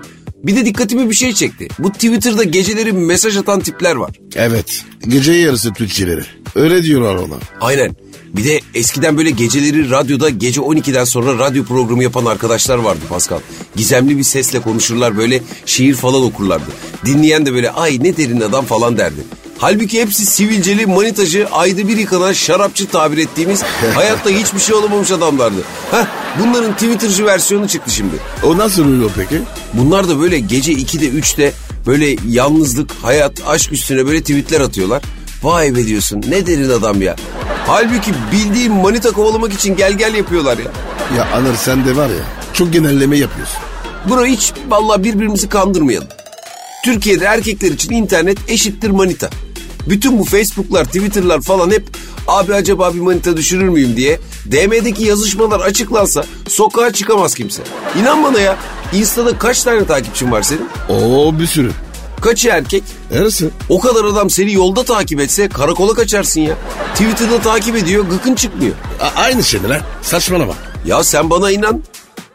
Bir 0.49 0.57
de 0.57 0.65
dikkatimi 0.65 1.11
bir 1.11 1.15
şey 1.15 1.33
çekti. 1.33 1.69
Bu 1.79 1.93
Twitter'da 1.93 2.45
geceleri 2.45 2.93
mesaj 2.93 3.37
atan 3.37 3.61
tipler 3.61 3.97
var. 3.97 4.11
Evet. 4.37 4.85
Gece 5.09 5.33
yarısı 5.33 5.73
Türkçeleri. 5.73 6.23
Öyle 6.55 6.83
diyorlar 6.83 7.15
ona. 7.15 7.35
Aynen. 7.61 7.97
Bir 8.37 8.45
de 8.45 8.61
eskiden 8.75 9.17
böyle 9.17 9.31
geceleri 9.31 9.91
radyoda 9.91 10.29
gece 10.31 10.61
12'den 10.61 11.05
sonra 11.05 11.39
radyo 11.39 11.65
programı 11.65 12.03
yapan 12.03 12.25
arkadaşlar 12.25 12.79
vardı 12.79 13.01
Pascal. 13.09 13.39
Gizemli 13.77 14.19
bir 14.19 14.23
sesle 14.23 14.61
konuşurlar 14.61 15.17
böyle 15.17 15.43
şiir 15.67 15.95
falan 15.95 16.23
okurlardı. 16.23 16.71
Dinleyen 17.05 17.47
de 17.47 17.55
böyle 17.55 17.71
ay 17.71 17.99
ne 18.01 18.17
derin 18.17 18.41
adam 18.41 18.65
falan 18.65 18.99
derdi. 18.99 19.21
Halbuki 19.59 20.01
hepsi 20.01 20.27
sivilceli, 20.27 20.87
manitacı, 20.87 21.49
ayda 21.53 21.89
bir 21.89 21.97
yıkanan 21.97 22.33
şarapçı 22.33 22.87
tabir 22.87 23.19
ettiğimiz 23.19 23.63
hayatta 23.95 24.31
hiçbir 24.31 24.61
şey 24.61 24.75
olamamış 24.75 25.11
adamlardı. 25.11 25.61
Heh, 25.91 26.07
bunların 26.41 26.73
Twitter'cı 26.73 27.27
versiyonu 27.27 27.69
çıktı 27.69 27.91
şimdi. 27.91 28.15
O 28.43 28.59
nasıl 28.59 28.85
oluyor 28.85 29.11
peki? 29.17 29.43
Bunlar 29.75 30.09
da 30.09 30.21
böyle 30.21 30.39
gece 30.39 30.73
2'de 30.73 31.09
3'te 31.09 31.53
böyle 31.87 32.17
yalnızlık, 32.29 32.91
hayat, 33.03 33.33
aşk 33.47 33.73
üstüne 33.73 34.07
böyle 34.07 34.21
tweetler 34.21 34.61
atıyorlar. 34.61 35.03
Vay 35.43 35.77
be 35.77 35.87
diyorsun 35.87 36.25
ne 36.29 36.47
derin 36.47 36.71
adam 36.71 37.03
ya. 37.03 37.17
Halbuki 37.67 38.13
bildiğin 38.33 38.73
manita 38.73 39.11
kovalamak 39.11 39.53
için 39.53 39.77
gel 39.77 39.93
gel 39.93 40.15
yapıyorlar 40.15 40.59
ya. 40.59 40.71
Ya 41.17 41.29
Anır 41.35 41.57
sen 41.57 41.85
de 41.85 41.97
var 41.97 42.09
ya 42.09 42.25
çok 42.53 42.73
genelleme 42.73 43.19
yapıyorsun. 43.19 43.57
Bro 44.11 44.27
hiç 44.27 44.53
vallahi 44.69 45.05
birbirimizi 45.05 45.49
kandırmayalım. 45.49 46.09
Türkiye'de 46.85 47.25
erkekler 47.25 47.71
için 47.71 47.93
internet 47.93 48.39
eşittir 48.49 48.91
manita. 48.91 49.31
Bütün 49.89 50.19
bu 50.19 50.25
Facebook'lar, 50.25 50.85
Twitter'lar 50.85 51.41
falan 51.41 51.71
hep 51.71 51.89
abi 52.27 52.55
acaba 52.55 52.95
bir 52.95 53.01
manita 53.01 53.37
düşürür 53.37 53.69
müyüm 53.69 53.97
diye 53.97 54.21
DM'deki 54.53 55.05
yazışmalar 55.05 55.61
açıklansa 55.61 56.25
sokağa 56.49 56.93
çıkamaz 56.93 57.35
kimse. 57.35 57.63
İnan 58.01 58.25
bana 58.25 58.41
ya 58.41 58.57
Insta'da 58.93 59.39
kaç 59.39 59.63
tane 59.63 59.85
takipçin 59.87 60.33
var 60.33 60.43
senin? 60.43 60.69
Oo 60.89 61.39
bir 61.39 61.47
sürü. 61.47 61.71
Kaçı 62.21 62.49
erkek? 62.49 62.83
Neresi? 63.11 63.49
O 63.69 63.81
kadar 63.81 64.05
adam 64.05 64.31
seni 64.31 64.53
yolda 64.53 64.85
takip 64.85 65.21
etse 65.21 65.49
karakola 65.49 65.95
kaçarsın 65.95 66.41
ya. 66.41 66.55
Twitter'da 66.95 67.41
takip 67.41 67.77
ediyor 67.77 68.05
gıkın 68.11 68.35
çıkmıyor. 68.35 68.75
A- 69.01 69.21
aynı 69.21 69.45
şey 69.45 69.61
mi 69.61 69.69
lan? 69.69 69.81
Saçmalama. 70.03 70.55
Ya 70.87 71.05
sen 71.05 71.31
bana 71.31 71.51
inan. 71.51 71.83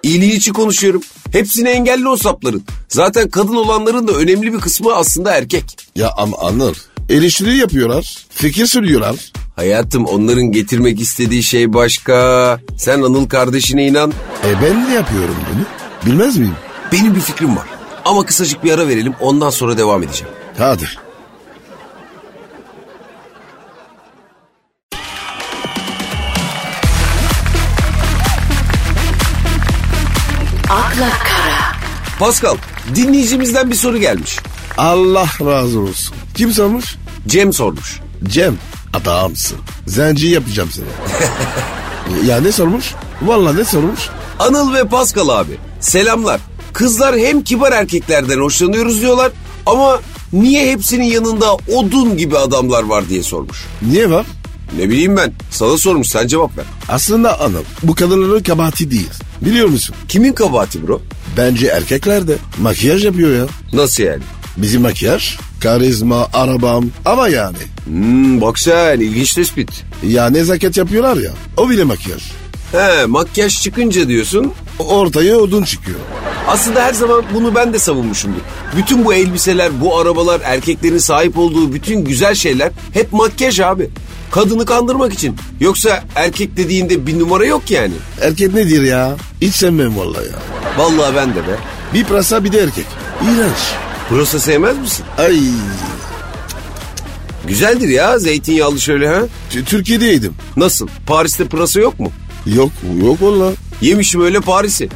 İyiliğin 0.04 0.36
için 0.36 0.54
konuşuyorum. 0.54 1.02
Hepsini 1.32 1.70
engelli 1.70 2.08
o 2.10 2.18
sapların. 2.18 2.64
Zaten 2.90 3.30
kadın 3.30 3.56
olanların 3.56 4.08
da 4.08 4.12
önemli 4.12 4.54
bir 4.54 4.60
kısmı 4.60 4.94
aslında 4.96 5.32
erkek. 5.36 5.78
Ya 5.96 6.12
ama 6.18 6.38
Anır 6.38 6.78
eleştiri 7.10 7.58
yapıyorlar. 7.58 8.18
Fikir 8.30 8.66
söylüyorlar. 8.66 9.16
Hayatım 9.56 10.06
onların 10.06 10.52
getirmek 10.52 11.02
istediği 11.02 11.44
şey 11.44 11.74
başka. 11.74 12.60
Sen 12.78 13.02
Anıl 13.02 13.30
kardeşine 13.30 13.88
inan. 13.88 14.14
E 14.46 14.62
ben 14.62 14.90
ne 14.90 14.94
yapıyorum 14.94 15.36
bunu? 15.54 15.66
Bilmez 16.06 16.38
miyim? 16.38 16.56
Benim 16.92 17.16
bir 17.16 17.22
fikrim 17.22 17.58
var. 17.58 17.66
Ama 18.06 18.26
kısacık 18.26 18.64
bir 18.64 18.72
ara 18.72 18.88
verelim 18.88 19.14
ondan 19.20 19.50
sonra 19.50 19.78
devam 19.78 20.04
edeceğim. 20.04 20.34
Hadi. 20.58 20.86
akla 30.70 31.10
kara, 31.10 31.76
Pascal 32.20 32.58
dinleyicimizden 32.96 33.72
bir 33.72 33.76
soru 33.76 33.98
gelmiş. 33.98 34.40
Allah 34.78 35.28
razı 35.42 35.80
olsun. 35.80 36.16
Kim 36.36 36.52
sormuş? 36.52 36.96
Cem 37.28 37.54
sormuş. 37.54 38.00
Cem. 38.24 38.58
Adamsın. 38.94 39.58
Zenci 39.88 40.28
yapacağım 40.28 40.70
seni. 40.74 40.86
ya 42.30 42.42
ne 42.42 42.52
sormuş? 42.52 42.94
Vallahi 43.22 43.58
ne 43.58 43.66
sormuş? 43.66 44.00
Anıl 44.40 44.74
ve 44.74 44.84
Pascal 44.84 45.30
abi 45.30 45.58
selamlar. 45.80 46.42
Kızlar 46.74 47.18
hem 47.18 47.44
kibar 47.44 47.72
erkeklerden 47.72 48.40
hoşlanıyoruz 48.40 49.02
diyorlar 49.02 49.32
ama 49.66 50.00
niye 50.34 50.72
hepsinin 50.72 51.04
yanında 51.04 51.54
odun 51.54 52.18
gibi 52.18 52.38
adamlar 52.38 52.84
var 52.84 53.10
diye 53.10 53.24
sormuş. 53.24 53.66
Niye 53.82 54.10
var? 54.12 54.26
Ne 54.78 54.90
bileyim 54.90 55.18
ben 55.18 55.34
sana 55.52 55.78
sormuş 55.78 56.08
sen 56.08 56.28
cevap 56.28 56.58
ver. 56.58 56.66
Aslında 56.90 57.40
Anıl 57.42 57.64
bu 57.84 57.96
kadınların 57.96 58.44
kabahati 58.44 58.92
değil. 58.92 59.10
Biliyor 59.42 59.68
musun? 59.68 59.96
Kimin 60.08 60.34
kabahati 60.34 60.88
bro? 60.88 61.02
Bence 61.38 61.68
erkekler 61.68 62.28
de 62.28 62.38
makyaj 62.62 63.06
yapıyor 63.06 63.36
ya. 63.36 63.46
Nasıl 63.74 64.04
yani? 64.04 64.24
Bizim 64.58 64.82
makyaj, 64.82 65.38
karizma, 65.64 66.28
arabam 66.34 66.86
ama 67.06 67.28
yani. 67.28 67.58
Hmm, 67.86 68.42
bak 68.42 68.60
sen 68.60 69.00
ilginç 69.00 69.34
tespit. 69.34 69.70
Ya 70.08 70.30
nezaket 70.30 70.78
yapıyorlar 70.78 71.18
ya. 71.18 71.32
O 71.58 71.70
bile 71.70 71.84
makyaj. 71.84 72.24
He 72.72 73.06
makyaj 73.06 73.62
çıkınca 73.62 74.08
diyorsun. 74.08 74.54
Ortaya 74.80 75.38
odun 75.38 75.64
çıkıyor. 75.64 76.00
Aslında 76.48 76.84
her 76.84 76.94
zaman 76.94 77.24
bunu 77.34 77.56
ben 77.56 77.74
de 77.74 77.80
savunmuşumdur. 77.80 78.40
Bütün 78.78 79.06
bu 79.06 79.14
elbiseler, 79.14 79.82
bu 79.82 79.98
arabalar, 79.98 80.42
erkeklerin 80.44 80.98
sahip 80.98 81.38
olduğu 81.38 81.74
bütün 81.74 82.06
güzel 82.06 82.36
şeyler 82.36 82.72
hep 82.94 83.14
makyaj 83.14 83.60
abi. 83.60 83.90
Kadını 84.32 84.66
kandırmak 84.66 85.14
için. 85.14 85.36
Yoksa 85.60 86.04
erkek 86.16 86.58
dediğinde 86.58 87.08
bir 87.08 87.20
numara 87.20 87.46
yok 87.46 87.72
yani. 87.72 87.94
Erkek 88.22 88.54
nedir 88.54 88.82
ya? 88.82 89.16
Hiç 89.42 89.56
sevmem 89.56 89.98
vallahi 89.98 90.26
ya. 90.26 90.40
Vallahi 90.78 91.16
ben 91.16 91.30
de 91.30 91.36
be. 91.36 91.56
Bir 91.94 92.04
prasa 92.04 92.44
bir 92.44 92.52
de 92.52 92.60
erkek. 92.60 92.86
İğrenç. 93.24 93.93
Pırasa 94.10 94.40
sevmez 94.40 94.78
misin? 94.78 95.06
Ay. 95.18 95.40
Güzeldir 97.48 97.88
ya 97.88 98.20
zeytinyağlı 98.20 98.80
şöyle 98.82 99.08
ha. 99.08 99.22
T- 99.50 99.64
Türkiye'de 99.64 100.06
yedim. 100.06 100.34
Nasıl? 100.58 100.88
Paris'te 101.08 101.46
pırasa 101.48 101.80
yok 101.80 102.00
mu? 102.00 102.12
Yok 102.46 102.72
yok 103.04 103.22
valla. 103.22 103.52
Yemişim 103.82 104.22
öyle 104.22 104.40
Paris'i. 104.42 104.90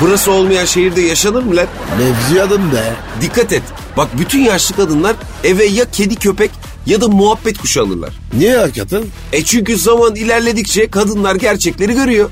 Pırasa 0.00 0.30
olmayan 0.30 0.64
şehirde 0.64 1.00
yaşanır 1.00 1.42
mı 1.42 1.56
lan? 1.56 1.66
Mevzi 1.98 2.42
adım 2.42 2.72
be. 2.72 2.92
Dikkat 3.20 3.52
et. 3.52 3.62
Bak 3.96 4.08
bütün 4.18 4.40
yaşlı 4.40 4.76
kadınlar 4.76 5.16
eve 5.44 5.64
ya 5.64 5.84
kedi 5.90 6.16
köpek 6.16 6.50
ya 6.86 7.00
da 7.00 7.08
muhabbet 7.08 7.58
kuşu 7.58 7.82
alırlar. 7.82 8.10
Niye 8.38 8.56
hakikaten? 8.56 9.02
E 9.32 9.44
çünkü 9.44 9.76
zaman 9.76 10.14
ilerledikçe 10.14 10.90
kadınlar 10.90 11.34
gerçekleri 11.36 11.94
görüyor. 11.94 12.30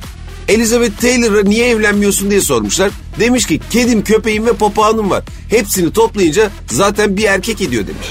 Elizabeth 0.51 1.01
Taylor'a 1.01 1.43
niye 1.43 1.69
evlenmiyorsun 1.69 2.31
diye 2.31 2.41
sormuşlar. 2.41 2.91
Demiş 3.21 3.47
ki 3.47 3.61
kedim, 3.71 4.05
köpeğim 4.05 4.47
ve 4.47 4.53
papağanım 4.53 5.11
var. 5.11 5.25
Hepsini 5.49 5.93
toplayınca 5.93 6.51
zaten 6.71 7.17
bir 7.17 7.25
erkek 7.25 7.61
ediyor 7.61 7.87
demiş. 7.87 8.07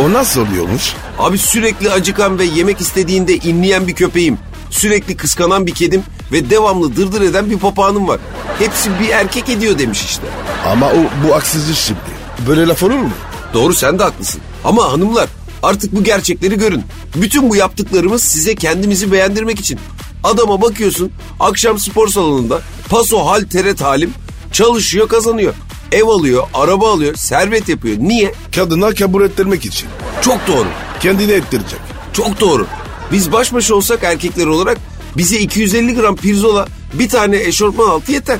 O 0.00 0.12
nasıl 0.12 0.40
oluyormuş? 0.46 0.92
Abi 1.18 1.38
sürekli 1.38 1.90
acıkan 1.90 2.38
ve 2.38 2.44
yemek 2.44 2.80
istediğinde 2.80 3.36
inleyen 3.36 3.86
bir 3.86 3.94
köpeğim. 3.94 4.38
Sürekli 4.70 5.16
kıskanan 5.16 5.66
bir 5.66 5.74
kedim 5.74 6.02
ve 6.32 6.50
devamlı 6.50 6.96
dırdır 6.96 7.20
eden 7.20 7.50
bir 7.50 7.58
papağanım 7.58 8.08
var. 8.08 8.20
Hepsi 8.58 8.90
bir 9.00 9.08
erkek 9.08 9.48
ediyor 9.48 9.78
demiş 9.78 10.04
işte. 10.04 10.26
Ama 10.66 10.86
o 10.86 11.26
bu 11.26 11.34
haksızlık 11.34 11.76
şimdi. 11.76 12.00
Böyle 12.46 12.66
laf 12.66 12.82
olur 12.82 12.94
mu? 12.94 13.10
Doğru 13.54 13.74
sen 13.74 13.98
de 13.98 14.02
haklısın. 14.02 14.40
Ama 14.64 14.92
hanımlar 14.92 15.28
artık 15.62 15.96
bu 15.96 16.04
gerçekleri 16.04 16.58
görün. 16.58 16.82
Bütün 17.16 17.50
bu 17.50 17.56
yaptıklarımız 17.56 18.22
size 18.22 18.54
kendimizi 18.54 19.12
beğendirmek 19.12 19.60
için. 19.60 19.78
Adama 20.24 20.62
bakıyorsun 20.62 21.12
akşam 21.40 21.78
spor 21.78 22.08
salonunda 22.08 22.60
paso 22.88 23.26
hal 23.26 23.42
teret 23.42 23.80
halim 23.80 24.12
çalışıyor 24.52 25.08
kazanıyor. 25.08 25.54
Ev 25.92 26.04
alıyor, 26.04 26.42
araba 26.54 26.92
alıyor, 26.92 27.14
servet 27.14 27.68
yapıyor. 27.68 27.96
Niye? 27.98 28.34
Kadına 28.54 28.94
kabul 28.94 29.22
ettirmek 29.24 29.64
için. 29.64 29.88
Çok 30.22 30.46
doğru. 30.46 30.68
Kendini 31.00 31.32
ettirecek. 31.32 31.80
Çok 32.12 32.40
doğru. 32.40 32.66
Biz 33.12 33.32
baş 33.32 33.52
başa 33.52 33.74
olsak 33.74 34.04
erkekler 34.04 34.46
olarak 34.46 34.78
bize 35.16 35.38
250 35.38 35.94
gram 35.94 36.16
pirzola 36.16 36.68
bir 36.94 37.08
tane 37.08 37.36
eşortman 37.42 37.88
altı 37.88 38.12
yeter. 38.12 38.38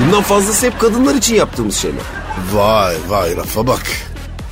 Bundan 0.00 0.22
fazlası 0.22 0.66
hep 0.66 0.80
kadınlar 0.80 1.14
için 1.14 1.34
yaptığımız 1.34 1.76
şeyler. 1.76 2.02
Vay 2.54 2.96
vay 3.08 3.36
lafa 3.36 3.66
bak. 3.66 3.82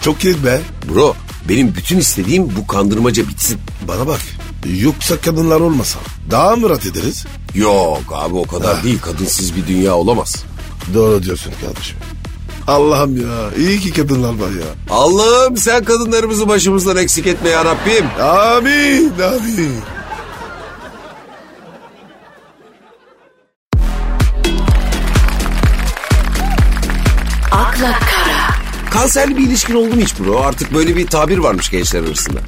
Çok 0.02 0.20
kilit 0.20 0.44
be. 0.44 0.60
Bro 0.94 1.14
benim 1.48 1.74
bütün 1.74 1.98
istediğim 1.98 2.56
bu 2.56 2.66
kandırmaca 2.66 3.28
bitsin. 3.28 3.60
Bana 3.88 4.06
bak. 4.06 4.20
Yoksa 4.64 5.20
kadınlar 5.20 5.60
olmasa 5.60 5.98
daha 6.30 6.56
mı 6.56 6.70
rahat 6.70 6.86
ederiz? 6.86 7.24
Yok 7.54 8.02
abi 8.12 8.34
o 8.34 8.44
kadar 8.44 8.84
değil 8.84 9.00
kadınsız 9.00 9.56
bir 9.56 9.66
dünya 9.66 9.94
olamaz. 9.94 10.44
Doğru 10.94 11.22
diyorsun 11.22 11.52
kardeşim. 11.60 11.96
Allah'ım 12.66 13.16
ya 13.16 13.50
iyi 13.58 13.80
ki 13.80 13.92
kadınlar 13.92 14.28
var 14.32 14.50
ya. 14.50 14.94
Allah'ım 14.96 15.56
sen 15.56 15.84
kadınlarımızı 15.84 16.48
başımızdan 16.48 16.96
eksik 16.96 17.26
etme 17.26 17.50
ya 17.50 17.64
Rabbim. 17.64 18.06
Amin 18.22 19.12
amin. 19.20 19.80
Kanserli 29.04 29.36
bir 29.36 29.42
ilişkin 29.42 29.74
oldu 29.74 29.94
mu 29.94 30.00
hiç 30.00 30.18
bro? 30.18 30.40
Artık 30.40 30.74
böyle 30.74 30.96
bir 30.96 31.06
tabir 31.06 31.38
varmış 31.38 31.70
gençler 31.70 32.02
arasında. 32.02 32.38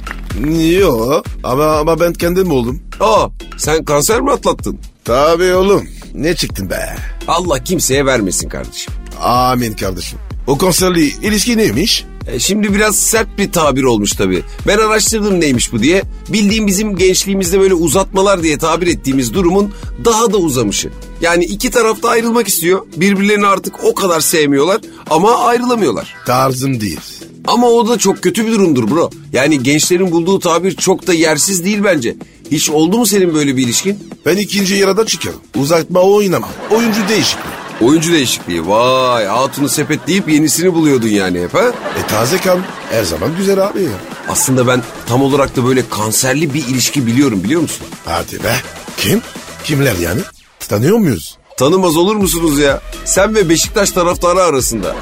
Yok 0.79 1.25
ama, 1.43 1.65
ama 1.65 1.99
ben 1.99 2.13
kendim 2.13 2.51
oldum. 2.51 2.81
Aa 2.99 3.27
sen 3.57 3.85
kanser 3.85 4.21
mi 4.21 4.31
atlattın? 4.31 4.79
Tabii 5.05 5.53
oğlum. 5.53 5.87
Ne 6.13 6.35
çıktın 6.35 6.69
be? 6.69 6.95
Allah 7.27 7.63
kimseye 7.63 8.05
vermesin 8.05 8.49
kardeşim. 8.49 8.93
Amin 9.21 9.73
kardeşim. 9.73 10.19
O 10.47 10.57
konserli 10.57 11.05
ilişki 11.05 11.57
neymiş? 11.57 12.05
E, 12.27 12.39
şimdi 12.39 12.73
biraz 12.73 12.95
sert 12.95 13.37
bir 13.37 13.51
tabir 13.51 13.83
olmuş 13.83 14.11
tabii. 14.11 14.43
Ben 14.67 14.77
araştırdım 14.77 15.39
neymiş 15.39 15.73
bu 15.73 15.79
diye. 15.79 16.03
Bildiğim 16.29 16.67
bizim 16.67 16.95
gençliğimizde 16.95 17.59
böyle 17.59 17.73
uzatmalar 17.73 18.43
diye 18.43 18.57
tabir 18.57 18.87
ettiğimiz 18.87 19.33
durumun 19.33 19.73
daha 20.05 20.33
da 20.33 20.37
uzamışı. 20.37 20.89
Yani 21.21 21.45
iki 21.45 21.69
taraf 21.71 22.03
da 22.03 22.09
ayrılmak 22.09 22.47
istiyor. 22.47 22.85
Birbirlerini 22.95 23.47
artık 23.47 23.83
o 23.83 23.93
kadar 23.95 24.19
sevmiyorlar 24.19 24.81
ama 25.09 25.37
ayrılamıyorlar. 25.37 26.15
Tarzım 26.25 26.81
değil. 26.81 26.99
Ama 27.47 27.67
o 27.67 27.87
da 27.87 27.97
çok 27.97 28.23
kötü 28.23 28.45
bir 28.47 28.51
durumdur 28.51 28.91
bro. 28.91 29.09
Yani 29.33 29.63
gençlerin 29.63 30.11
bulduğu 30.11 30.39
tabir 30.39 30.75
çok 30.75 31.07
da 31.07 31.13
yersiz 31.13 31.65
değil 31.65 31.83
bence. 31.83 32.15
Hiç 32.51 32.69
oldu 32.69 32.97
mu 32.97 33.05
senin 33.05 33.33
böyle 33.33 33.57
bir 33.57 33.63
ilişkin? 33.63 34.09
Ben 34.25 34.37
ikinci 34.37 34.75
yarıda 34.75 35.05
çıkarım. 35.05 35.39
Uzatma 35.55 35.99
oynama. 35.99 36.49
Oyuncu 36.71 36.99
değişikliği. 37.09 37.57
Oyuncu 37.81 38.13
değişikliği. 38.13 38.67
Vay 38.67 39.25
hatunu 39.25 39.69
sepetleyip 39.69 40.29
yenisini 40.29 40.73
buluyordun 40.73 41.07
yani 41.07 41.41
hep 41.41 41.53
ha? 41.53 41.71
E 42.03 42.07
taze 42.07 42.37
kan 42.37 42.59
her 42.91 43.03
zaman 43.03 43.29
güzel 43.37 43.67
abi 43.67 43.81
ya. 43.83 43.89
Aslında 44.29 44.67
ben 44.67 44.83
tam 45.07 45.21
olarak 45.21 45.55
da 45.55 45.65
böyle 45.65 45.89
kanserli 45.89 46.53
bir 46.53 46.67
ilişki 46.67 47.07
biliyorum 47.07 47.43
biliyor 47.43 47.61
musun? 47.61 47.87
Hadi 48.05 48.43
be. 48.43 48.55
Kim? 48.97 49.21
Kimler 49.63 49.95
yani? 49.95 50.21
Tanıyor 50.69 50.97
muyuz? 50.97 51.37
Tanımaz 51.57 51.97
olur 51.97 52.15
musunuz 52.15 52.59
ya? 52.59 52.81
Sen 53.05 53.35
ve 53.35 53.49
Beşiktaş 53.49 53.91
taraftarı 53.91 54.43
arasında. 54.43 54.95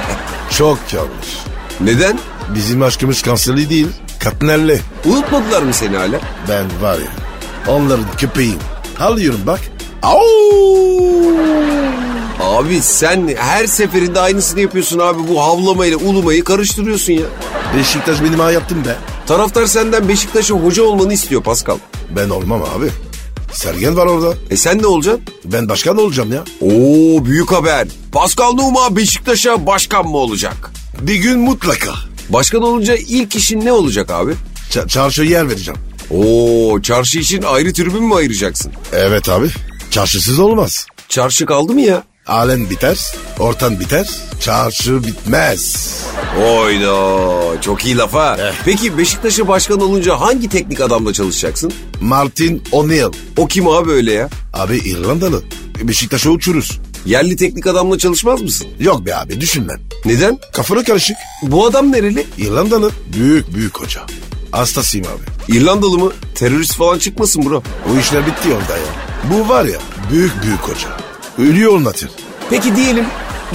Çok 0.50 0.78
yanlış. 0.92 1.38
Neden? 1.80 2.18
Bizim 2.54 2.82
aşkımız 2.82 3.22
kanserli 3.22 3.70
değil. 3.70 3.86
Katmerli. 4.18 4.80
Unutmadılar 5.04 5.62
mı 5.62 5.74
seni 5.74 5.96
hala? 5.96 6.20
Ben 6.48 6.64
var 6.82 6.98
ya 6.98 7.08
onların 7.68 8.04
köpeğim. 8.18 8.58
Alıyorum 9.00 9.40
bak. 9.46 9.60
Au! 10.02 10.20
Abi 12.40 12.80
sen 12.82 13.34
her 13.38 13.66
seferinde 13.66 14.20
aynısını 14.20 14.60
yapıyorsun 14.60 14.98
abi. 14.98 15.28
Bu 15.28 15.42
havlamayla 15.42 15.96
ulumayı 15.98 16.44
karıştırıyorsun 16.44 17.12
ya. 17.12 17.26
Beşiktaş 17.76 18.22
benim 18.22 18.38
hayatım 18.40 18.84
be. 18.84 18.96
Taraftar 19.26 19.66
senden 19.66 20.08
Beşiktaş'a 20.08 20.54
hoca 20.54 20.82
olmanı 20.82 21.12
istiyor 21.12 21.42
Pascal. 21.42 21.78
Ben 22.16 22.30
olmam 22.30 22.62
abi. 22.62 22.90
Sergen 23.56 23.96
var 23.96 24.06
orada. 24.06 24.34
E 24.50 24.56
sen 24.56 24.82
ne 24.82 24.86
olacaksın? 24.86 25.22
Ben 25.44 25.68
başkan 25.68 25.98
olacağım 25.98 26.32
ya. 26.32 26.44
Oo 26.60 27.24
büyük 27.24 27.52
haber. 27.52 27.86
Pascal 28.12 28.52
Numa 28.52 28.96
Beşiktaş'a 28.96 29.66
başkan 29.66 30.06
mı 30.08 30.16
olacak? 30.16 30.70
Bir 31.00 31.14
gün 31.14 31.38
mutlaka. 31.38 31.94
Başkan 32.28 32.62
olunca 32.62 32.94
ilk 32.96 33.36
işin 33.36 33.64
ne 33.64 33.72
olacak 33.72 34.10
abi? 34.10 34.32
Ç- 34.70 34.88
çarşı 34.88 35.22
yer 35.22 35.48
vereceğim. 35.50 35.80
Oo 36.10 36.80
çarşı 36.82 37.18
için 37.18 37.42
ayrı 37.42 37.72
tribün 37.72 38.02
mü 38.04 38.14
ayıracaksın? 38.14 38.72
Evet 38.92 39.28
abi. 39.28 39.46
Çarşısız 39.90 40.38
olmaz. 40.38 40.86
Çarşı 41.08 41.46
kaldı 41.46 41.72
mı 41.72 41.80
ya? 41.80 42.02
Alen 42.26 42.70
biter, 42.70 43.12
ortan 43.38 43.80
biter, 43.80 44.10
çarşı 44.40 45.04
bitmez. 45.04 45.92
Oyda 46.48 47.60
çok 47.60 47.84
iyi 47.84 47.96
laf 47.96 48.14
ha. 48.14 48.36
Eh. 48.40 48.52
Peki 48.64 48.98
Beşiktaş'a 48.98 49.48
başkan 49.48 49.80
olunca 49.80 50.20
hangi 50.20 50.48
teknik 50.48 50.80
adamla 50.80 51.12
çalışacaksın? 51.12 51.72
Martin 52.00 52.62
O'Neill. 52.72 53.12
O 53.36 53.46
kim 53.46 53.68
abi 53.68 53.90
öyle 53.90 54.12
ya? 54.12 54.28
Abi 54.52 54.76
İrlandalı. 54.76 55.42
Beşiktaş'a 55.82 56.30
uçuruz. 56.30 56.80
Yerli 57.06 57.36
teknik 57.36 57.66
adamla 57.66 57.98
çalışmaz 57.98 58.42
mısın? 58.42 58.66
Yok 58.80 59.06
be 59.06 59.16
abi 59.16 59.40
düşünmem. 59.40 59.80
Neden? 60.04 60.38
Kafanı 60.52 60.84
karışık. 60.84 61.16
Bu 61.42 61.66
adam 61.66 61.92
nereli? 61.92 62.26
İrlandalı. 62.38 62.90
Büyük 63.12 63.54
büyük 63.54 63.80
hoca. 63.80 64.00
Hastasıyım 64.50 65.06
abi. 65.06 65.56
İrlandalı 65.56 65.98
mı? 65.98 66.12
Terörist 66.34 66.76
falan 66.76 66.98
çıkmasın 66.98 67.44
bro. 67.44 67.62
O 67.94 67.98
işler 67.98 68.26
bitti 68.26 68.48
orada 68.48 68.76
ya. 68.78 68.84
Bu 69.30 69.48
var 69.48 69.64
ya 69.64 69.78
büyük 70.10 70.42
büyük 70.42 70.60
hoca. 70.60 71.05
Ölüyor 71.38 71.76
anlatır. 71.76 72.10
Peki 72.50 72.76
diyelim 72.76 73.04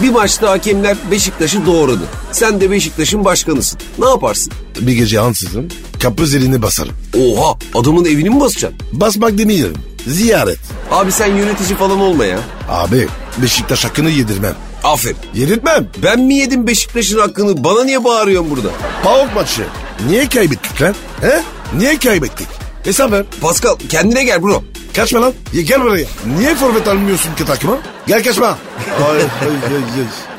bir 0.02 0.10
maçta 0.10 0.50
hakemler 0.52 0.98
Beşiktaş'ı 1.12 1.66
doğradı. 1.66 2.04
Sen 2.32 2.62
de 2.62 2.72
Beşiktaş'ın 2.72 3.26
başkanısın. 3.26 3.80
Ne 4.00 4.10
yaparsın? 4.10 4.54
Bir 4.80 4.94
gece 4.94 5.20
ansızın 5.20 5.72
kapı 6.04 6.28
zilini 6.28 6.62
basarım. 6.62 6.94
Oha 7.20 7.58
adamın 7.76 8.06
evini 8.06 8.30
mi 8.30 8.40
basacaksın? 8.40 8.80
Basmak 8.92 9.38
demeyelim. 9.38 9.74
Ziyaret. 10.08 10.60
Abi 10.92 11.12
sen 11.12 11.36
yönetici 11.36 11.76
falan 11.78 12.00
olma 12.00 12.26
ya. 12.26 12.40
Abi 12.70 13.08
Beşiktaş 13.42 13.86
hakkını 13.86 14.10
yedirmem. 14.10 14.56
Aferin. 14.84 15.18
Yedirtmem. 15.34 15.88
Ben 16.04 16.20
mi 16.20 16.36
yedim 16.36 16.68
Beşiktaş'ın 16.68 17.20
hakkını? 17.20 17.64
Bana 17.64 17.84
niye 17.84 18.04
bağırıyorsun 18.04 18.52
burada? 18.52 18.68
PAOK 19.04 19.36
maçı. 19.36 19.64
Niye 20.10 20.30
kaybettik 20.30 20.82
lan? 20.82 20.96
He? 21.22 21.42
Niye 21.78 21.98
kaybettik? 22.00 22.48
Hesap 22.84 23.12
ver. 23.12 23.26
Pascal 23.42 23.76
kendine 23.90 24.24
gel 24.24 24.44
bro. 24.44 24.64
Kaçma 24.96 25.22
lan. 25.22 25.34
Ya 25.54 25.62
gel 25.62 25.82
buraya. 25.82 26.06
Niye 26.38 26.56
forvet 26.56 26.88
almıyorsun 26.88 27.36
ki 27.36 27.46
takıma? 27.46 27.78
Gel 28.08 28.24
kaçma. 28.24 28.48
ay, 28.48 29.18
ay, 29.18 29.22
ay, 29.22 29.76
ay. 29.76 30.32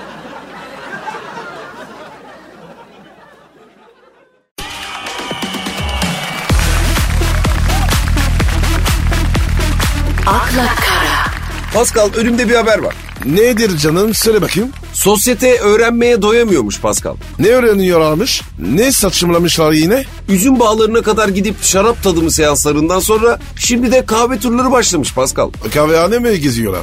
akla 10.27 10.67
kara, 10.67 11.31
Pascal 11.75 12.11
önümde 12.17 12.49
bir 12.49 12.55
haber 12.55 12.79
var. 12.79 12.95
Nedir 13.25 13.79
canım? 13.79 14.15
Söyle 14.15 14.43
bakayım. 14.43 14.71
Sosyete 14.93 15.59
öğrenmeye 15.59 16.23
doyamıyormuş 16.23 16.81
Pascal. 16.81 17.15
Ne 17.39 17.49
öğreniyorlarmış? 17.49 18.43
Ne 18.59 18.93
saçmalamışlar 18.93 19.73
yine? 19.73 20.05
Üzüm 20.29 20.61
bağlarına 20.61 21.03
kadar 21.03 21.29
gidip 21.29 21.63
şarap 21.63 22.03
tadımı 22.03 22.31
seanslarından 22.31 23.01
sonra 23.01 23.39
şimdi 23.57 23.93
de 23.93 24.07
kahve 24.07 24.39
turları 24.39 24.71
başlamış 24.71 25.15
Pascal. 25.15 25.51
Kahvehane 25.75 26.19
mi 26.19 26.41
geziyorlar? 26.41 26.83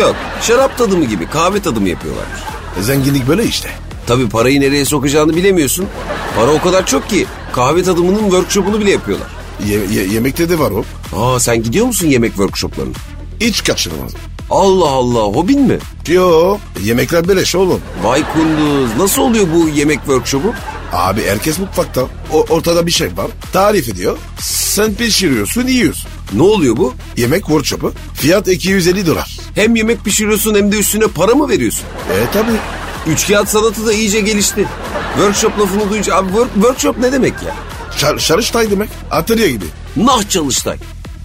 Yok 0.00 0.14
şarap 0.42 0.78
tadımı 0.78 1.04
gibi 1.04 1.26
kahve 1.30 1.62
tadımı 1.62 1.88
yapıyorlarmış. 1.88 2.40
Zenginlik 2.80 3.28
böyle 3.28 3.44
işte. 3.44 3.68
Tabii 4.06 4.28
parayı 4.28 4.60
nereye 4.60 4.84
sokacağını 4.84 5.36
bilemiyorsun. 5.36 5.86
Para 6.36 6.50
o 6.52 6.60
kadar 6.60 6.86
çok 6.86 7.08
ki 7.08 7.26
kahve 7.52 7.82
tadımının 7.82 8.22
workshopunu 8.22 8.80
bile 8.80 8.90
yapıyorlar. 8.90 9.28
Ye- 9.66 9.86
ye- 10.02 10.08
yemekte 10.14 10.48
de 10.48 10.58
var 10.58 10.70
o. 10.70 10.84
Aa 11.16 11.40
sen 11.40 11.62
gidiyor 11.62 11.86
musun 11.86 12.06
yemek 12.06 12.30
workshoplarına? 12.30 12.92
Hiç 13.40 13.64
kaçırmaz. 13.64 14.12
Allah 14.50 14.88
Allah 14.90 15.22
hobin 15.22 15.60
mi? 15.60 15.78
Yo 16.08 16.58
yemekler 16.84 17.28
beleş 17.28 17.54
oğlum. 17.54 17.80
Vay 18.02 18.24
kunduz 18.32 18.96
nasıl 18.98 19.22
oluyor 19.22 19.46
bu 19.54 19.68
yemek 19.68 19.98
workshopu? 19.98 20.54
Abi 20.92 21.26
herkes 21.26 21.58
mutfakta. 21.58 22.02
O, 22.32 22.40
ortada 22.48 22.86
bir 22.86 22.90
şey 22.90 23.06
var. 23.16 23.26
Tarif 23.52 23.88
ediyor. 23.88 24.18
Sen 24.40 24.94
pişiriyorsun 24.94 25.66
yiyorsun. 25.66 26.10
Ne 26.32 26.42
oluyor 26.42 26.76
bu? 26.76 26.94
Yemek 27.16 27.40
workshopu. 27.46 27.92
Fiyat 28.14 28.48
250 28.48 29.06
dolar. 29.06 29.38
Hem 29.54 29.76
yemek 29.76 30.04
pişiriyorsun 30.04 30.54
hem 30.54 30.72
de 30.72 30.76
üstüne 30.78 31.06
para 31.06 31.34
mı 31.34 31.48
veriyorsun? 31.48 31.84
E 32.12 32.32
tabi. 32.32 32.50
Üç 33.06 33.28
kağıt 33.28 33.48
sanatı 33.48 33.86
da 33.86 33.92
iyice 33.92 34.20
gelişti. 34.20 34.68
Workshop 35.14 35.60
lafını 35.60 35.90
duyunca 35.90 36.14
abi 36.16 36.28
work, 36.28 36.54
workshop 36.54 36.98
ne 36.98 37.12
demek 37.12 37.34
ya? 37.46 37.54
Şar 37.96 38.18
şarıştay 38.18 38.70
demek. 38.70 38.88
Atölye 39.10 39.50
gibi. 39.50 39.64
Nah 39.96 40.28
çalıştay. 40.30 40.76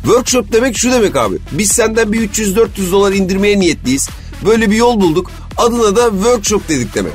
Workshop 0.03 0.51
demek 0.51 0.77
şu 0.77 0.91
demek 0.91 1.15
abi. 1.15 1.37
Biz 1.51 1.71
senden 1.71 2.13
bir 2.13 2.29
300-400 2.29 2.91
dolar 2.91 3.11
indirmeye 3.11 3.59
niyetliyiz. 3.59 4.09
Böyle 4.45 4.71
bir 4.71 4.75
yol 4.75 5.01
bulduk. 5.01 5.31
Adına 5.57 5.95
da 5.95 6.09
workshop 6.11 6.69
dedik 6.69 6.95
demek. 6.95 7.13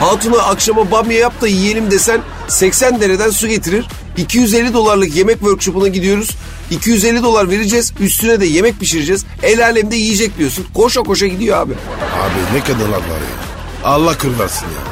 Hatuna 0.00 0.36
akşama 0.42 0.90
bamya 0.90 1.18
yap 1.18 1.40
da 1.40 1.48
yiyelim 1.48 1.90
desen 1.90 2.20
80 2.48 3.00
dereden 3.00 3.30
su 3.30 3.48
getirir. 3.48 3.86
250 4.16 4.74
dolarlık 4.74 5.16
yemek 5.16 5.38
workshopuna 5.38 5.88
gidiyoruz. 5.88 6.30
250 6.70 7.22
dolar 7.22 7.50
vereceğiz. 7.50 7.92
Üstüne 8.00 8.40
de 8.40 8.46
yemek 8.46 8.80
pişireceğiz. 8.80 9.24
El 9.42 9.64
alemde 9.64 9.96
yiyecek 9.96 10.38
diyorsun. 10.38 10.66
Koşa 10.74 11.00
koşa 11.02 11.26
gidiyor 11.26 11.56
abi. 11.58 11.72
Abi 11.72 12.56
ne 12.58 12.60
kadarlar 12.60 12.98
var 12.98 13.20
ya. 13.20 13.44
Allah 13.84 14.18
kırmasın 14.18 14.66
ya. 14.66 14.82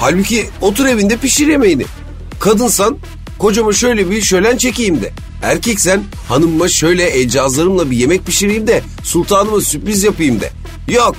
Halbuki 0.00 0.50
otur 0.60 0.86
evinde 0.86 1.16
pişir 1.16 1.46
yemeğini. 1.46 1.84
Kadınsan 2.40 2.96
kocama 3.38 3.72
şöyle 3.72 4.10
bir 4.10 4.20
şölen 4.22 4.56
çekeyim 4.56 5.02
de. 5.02 5.12
Erkeksen 5.44 6.02
hanımıma 6.28 6.68
şöyle 6.68 7.04
el 7.04 7.28
cihazlarımla 7.28 7.90
bir 7.90 7.96
yemek 7.96 8.26
pişireyim 8.26 8.66
de 8.66 8.82
sultanıma 9.02 9.60
sürpriz 9.60 10.02
yapayım 10.02 10.40
de. 10.40 10.50
Yok. 10.88 11.16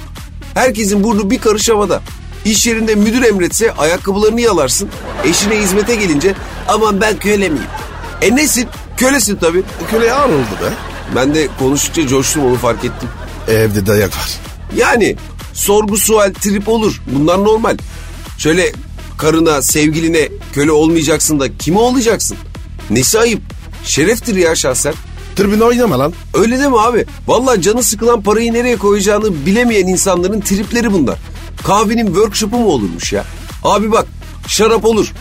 Herkesin 0.54 1.04
burnu 1.04 1.30
bir 1.30 1.40
karış 1.40 1.70
havada. 1.70 2.02
İş 2.46 2.68
yerinde 2.68 2.96
müdür 2.96 3.24
emretse 3.24 3.74
ayakkabılarını 3.74 4.42
yalarsın. 4.42 4.90
Eşine 5.26 5.62
hizmete 5.62 5.96
gelince 5.96 6.36
aman 6.68 7.02
ben 7.02 7.20
köle 7.20 7.50
miyim? 7.50 7.66
E 8.22 8.36
nesin? 8.36 8.68
Kölesin 8.98 9.36
tabii. 9.36 9.64
Köle 9.92 10.14
ağır 10.14 10.30
oldu 10.30 10.56
be. 10.62 10.74
Ben 11.16 11.36
de 11.36 11.48
konuştukça 11.60 12.08
coştum 12.08 12.46
onu 12.46 12.56
fark 12.56 12.86
ettim. 12.86 13.10
Evde 13.48 13.86
dayak 13.86 14.18
var. 14.18 14.30
Yani 14.78 15.16
sorgu 15.54 15.98
sual 15.98 16.34
trip 16.34 16.70
olur. 16.70 17.02
Bunlar 17.12 17.44
normal. 17.44 17.78
Şöyle 18.38 18.72
karına, 19.18 19.62
sevgiline 19.62 20.30
köle 20.54 20.72
olmayacaksın 20.72 21.40
da 21.40 21.58
kime 21.58 21.80
olacaksın? 21.80 22.38
Nesi 22.90 23.20
ayıp? 23.20 23.42
Şereftir 23.86 24.36
ya 24.36 24.56
şahsen. 24.56 24.94
Tribüne 25.36 25.64
oynama 25.64 26.00
lan. 26.00 26.14
Öyle 26.34 26.60
deme 26.60 26.78
abi. 26.78 27.06
Vallahi 27.28 27.62
canı 27.62 27.84
sıkılan 27.84 28.22
parayı 28.22 28.54
nereye 28.54 28.76
koyacağını 28.78 29.46
bilemeyen 29.46 29.88
insanların 29.88 30.42
tripleri 30.42 30.94
bunlar. 30.94 31.18
Kahvenin 31.64 32.06
workshop'u 32.06 32.58
mu 32.58 32.66
olurmuş 32.68 33.14
ya? 33.14 33.26
Abi 33.64 33.92
bak 33.92 34.06
şarap 34.48 34.86
olur. 34.86 35.14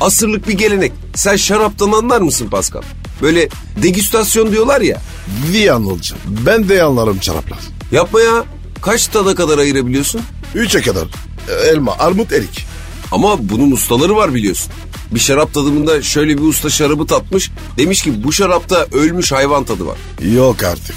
Asırlık 0.00 0.48
bir 0.48 0.52
gelenek. 0.54 0.92
Sen 1.14 1.36
şaraptan 1.36 1.92
anlar 1.92 2.20
mısın 2.20 2.48
Pascal? 2.50 2.82
Böyle 3.22 3.48
degüstasyon 3.82 4.52
diyorlar 4.52 4.80
ya. 4.80 5.00
Viyan 5.52 5.86
olacağım. 5.86 6.22
Ben 6.46 6.68
de 6.68 6.82
anlarım 6.82 7.22
şaraplar. 7.22 7.58
Yapma 7.92 8.20
ya. 8.20 8.44
Kaç 8.82 9.06
tada 9.06 9.34
kadar 9.34 9.58
ayırabiliyorsun? 9.58 10.20
Üçe 10.54 10.80
kadar. 10.82 11.08
Elma, 11.70 11.92
armut, 11.98 12.32
erik. 12.32 12.66
Ama 13.12 13.48
bunun 13.48 13.70
ustaları 13.70 14.16
var 14.16 14.34
biliyorsun. 14.34 14.72
Bir 15.10 15.20
şarap 15.20 15.54
tadımında 15.54 16.02
şöyle 16.02 16.38
bir 16.38 16.42
usta 16.42 16.70
şarabı 16.70 17.06
tatmış. 17.06 17.50
Demiş 17.78 18.02
ki 18.02 18.24
bu 18.24 18.32
şarapta 18.32 18.86
ölmüş 18.92 19.32
hayvan 19.32 19.64
tadı 19.64 19.86
var. 19.86 19.98
Yok 20.34 20.62
artık. 20.62 20.96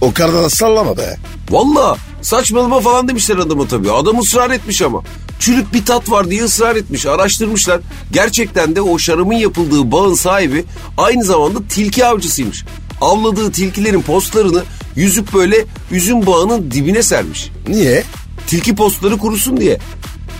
O 0.00 0.12
kadar 0.12 0.34
da 0.34 0.50
sallama 0.50 0.96
be. 0.96 1.16
Valla 1.50 1.96
saçmalama 2.22 2.80
falan 2.80 3.08
demişler 3.08 3.36
adama 3.36 3.68
tabii. 3.68 3.92
Adam 3.92 4.18
ısrar 4.18 4.50
etmiş 4.50 4.82
ama. 4.82 5.02
Çürük 5.38 5.74
bir 5.74 5.84
tat 5.84 6.10
var 6.10 6.30
diye 6.30 6.44
ısrar 6.44 6.76
etmiş. 6.76 7.06
Araştırmışlar. 7.06 7.80
Gerçekten 8.12 8.76
de 8.76 8.80
o 8.80 8.98
şarabın 8.98 9.32
yapıldığı 9.32 9.92
bağın 9.92 10.14
sahibi 10.14 10.64
aynı 10.98 11.24
zamanda 11.24 11.58
tilki 11.68 12.06
avcısıymış. 12.06 12.64
Avladığı 13.00 13.52
tilkilerin 13.52 14.02
postlarını 14.02 14.62
yüzüp 14.96 15.34
böyle 15.34 15.64
üzüm 15.90 16.26
bağının 16.26 16.70
dibine 16.70 17.02
sermiş. 17.02 17.50
Niye? 17.68 18.04
Tilki 18.46 18.74
postları 18.74 19.18
kurusun 19.18 19.56
diye. 19.56 19.78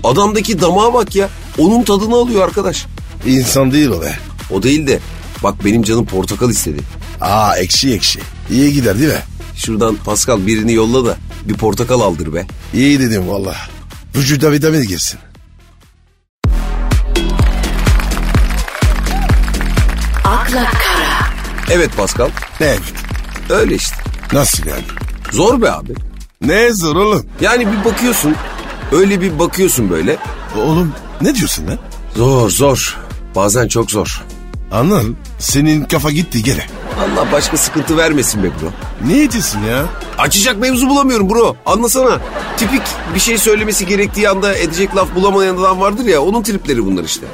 Adamdaki 0.05 0.61
damağa 0.61 0.95
bak 0.95 1.17
ya. 1.17 1.29
Onun 1.59 1.83
tadını 1.83 2.15
alıyor 2.15 2.45
arkadaş. 2.45 2.87
İnsan 3.27 3.73
değil 3.73 3.89
o 3.89 4.03
be. 4.03 4.19
O 4.51 4.63
değil 4.63 4.87
de 4.87 4.99
bak 5.43 5.65
benim 5.65 5.83
canım 5.83 6.07
portakal 6.07 6.51
istedi. 6.51 6.79
Aa 7.21 7.57
ekşi 7.57 7.95
ekşi. 7.95 8.21
İyi 8.51 8.73
gider 8.73 8.99
değil 8.99 9.13
mi? 9.13 9.23
Şuradan 9.57 9.97
Pascal 9.97 10.47
birini 10.47 10.73
yolla 10.73 11.05
da 11.07 11.17
bir 11.45 11.55
portakal 11.55 12.01
aldır 12.01 12.35
be. 12.35 12.47
İyi 12.75 13.01
dedim 13.01 13.29
valla. 13.29 13.55
Vücuda 14.17 14.53
vitamin 14.53 14.83
girsin. 14.83 15.19
akla 20.25 20.65
kara, 20.71 21.31
Evet 21.71 21.97
Pascal 21.97 22.29
Evet. 22.61 22.81
öyle 23.51 23.75
işte. 23.75 23.97
Nasıl 24.33 24.67
yani? 24.67 24.83
Zor 25.33 25.63
be 25.63 25.71
abi. 25.73 25.95
Ne 26.41 26.73
zor 26.73 26.97
oğlum? 26.97 27.27
Yani 27.41 27.67
bir 27.73 27.85
bakıyorsun 27.85 28.35
öyle 28.93 29.21
bir 29.21 29.39
bakıyorsun 29.39 29.91
böyle. 29.91 30.19
Oğlum 30.57 30.93
ne 31.21 31.35
diyorsun 31.35 31.67
lan? 31.67 31.79
Zor 32.17 32.51
zor. 32.51 32.97
Bazen 33.35 33.69
çok 33.69 33.91
zor. 33.91 34.23
Anladın? 34.73 35.17
Senin 35.39 35.85
kafa 35.85 36.11
gitti 36.11 36.43
gene. 36.43 36.67
Allah 37.01 37.33
başka 37.33 37.57
sıkıntı 37.57 37.97
vermesin 37.97 38.43
be 38.43 38.47
bro. 38.47 38.69
Ne 39.09 39.33
diyorsun 39.33 39.61
ya? 39.61 39.87
Açacak 40.19 40.59
mevzu 40.59 40.89
bulamıyorum 40.89 41.31
bro. 41.31 41.57
Anlasana. 41.67 42.19
Tipik 42.57 42.83
bir 43.15 43.21
şey 43.21 43.39
söylemesi 43.39 43.87
gerektiği 43.87 44.29
anda 44.29 44.57
edecek 44.57 44.97
laf 44.97 45.15
bulamayan 45.15 45.57
adam 45.57 45.81
vardır 45.81 46.05
ya. 46.05 46.23
Onun 46.23 46.43
tripleri 46.43 46.87
bunlar 46.87 47.05
işte. 47.05 47.27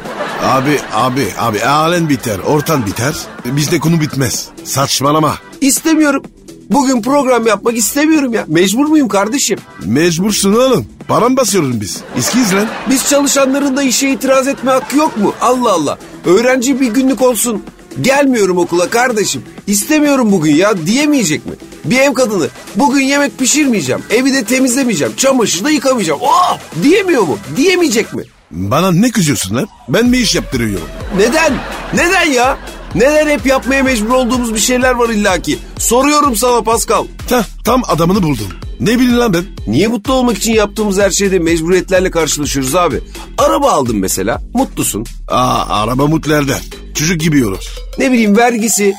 Abi 0.44 0.78
abi 0.94 1.28
abi 1.38 1.59
halen 1.59 2.09
biter 2.09 2.38
ortan 2.38 2.87
biter. 2.87 3.14
Bizde 3.44 3.78
konu 3.80 4.00
bitmez. 4.00 4.48
Saçmalama. 4.64 5.35
İstemiyorum. 5.61 6.22
Bugün 6.70 7.02
program 7.02 7.46
yapmak 7.46 7.76
istemiyorum 7.76 8.33
ya. 8.33 8.44
Mecbur 8.48 8.87
muyum 8.87 9.09
kardeşim? 9.09 9.59
Mecbursun 9.85 10.52
oğlum. 10.55 10.87
Param 11.09 11.37
basıyoruz 11.37 11.81
biz. 11.81 12.00
İskiyiz 12.18 12.55
lan. 12.55 12.66
Biz 12.90 13.09
çalışanların 13.09 13.76
da 13.76 13.83
işe 13.83 14.09
itiraz 14.11 14.48
etme 14.48 14.70
hakkı 14.70 14.96
yok 14.96 15.16
mu? 15.16 15.35
Allah 15.40 15.72
Allah. 15.72 15.98
Öğrenci 16.24 16.81
bir 16.81 16.87
günlük 16.87 17.22
olsun. 17.22 17.62
Gelmiyorum 18.00 18.59
okula 18.59 18.90
kardeşim. 18.90 19.42
İstemiyorum 19.66 20.33
bugün 20.33 20.55
ya 20.55 20.87
diyemeyecek 20.87 21.46
mi? 21.46 21.52
Bir 21.85 21.98
ev 21.98 22.14
kadını. 22.14 22.48
Bugün 22.76 23.00
yemek 23.02 23.38
pişirmeyeceğim. 23.38 24.02
Evi 24.11 24.35
de 24.35 24.44
temizlemeyeceğim. 24.44 25.12
Çamaşır 25.16 25.64
da 25.64 25.70
yıkamayacağım. 25.70 26.20
Oh! 26.22 26.59
Diyemiyor 26.83 27.22
mu? 27.22 27.38
Diyemeyecek 27.57 28.14
mi? 28.14 28.22
Bana 28.50 28.92
ne 28.92 29.11
kızıyorsun 29.11 29.57
lan? 29.57 29.68
Ben 29.88 30.12
bir 30.12 30.18
iş 30.18 30.35
yaptırıyorum. 30.35 30.87
Neden? 31.16 31.52
Neden 31.94 32.24
ya? 32.31 32.59
Neden 32.94 33.29
hep 33.29 33.46
yapmaya 33.46 33.83
mecbur 33.83 34.11
olduğumuz 34.11 34.55
bir 34.55 34.59
şeyler 34.59 34.90
var 34.92 35.09
illaki? 35.09 35.59
Soruyorum 35.79 36.37
sana 36.37 36.62
Pascal. 36.62 37.05
Heh, 37.29 37.44
tam 37.64 37.83
adamını 37.88 38.22
buldum. 38.22 38.46
Ne 38.81 38.99
bileyim 38.99 39.18
lan 39.18 39.33
ben? 39.33 39.44
Niye 39.66 39.88
mutlu 39.88 40.12
olmak 40.12 40.38
için 40.38 40.53
yaptığımız 40.53 40.99
her 40.99 41.11
şeyde 41.11 41.38
mecburiyetlerle 41.38 42.11
karşılaşıyoruz 42.11 42.75
abi? 42.75 43.01
Araba 43.38 43.70
aldın 43.72 43.96
mesela, 43.96 44.42
mutlusun. 44.55 45.05
Aa 45.29 45.64
araba 45.83 46.07
mutlu 46.07 46.35
eder. 46.35 46.62
Çocuk 46.94 47.20
gibi 47.20 47.46
olur. 47.46 47.64
Ne 47.99 48.12
bileyim 48.12 48.37
vergisi, 48.37 48.94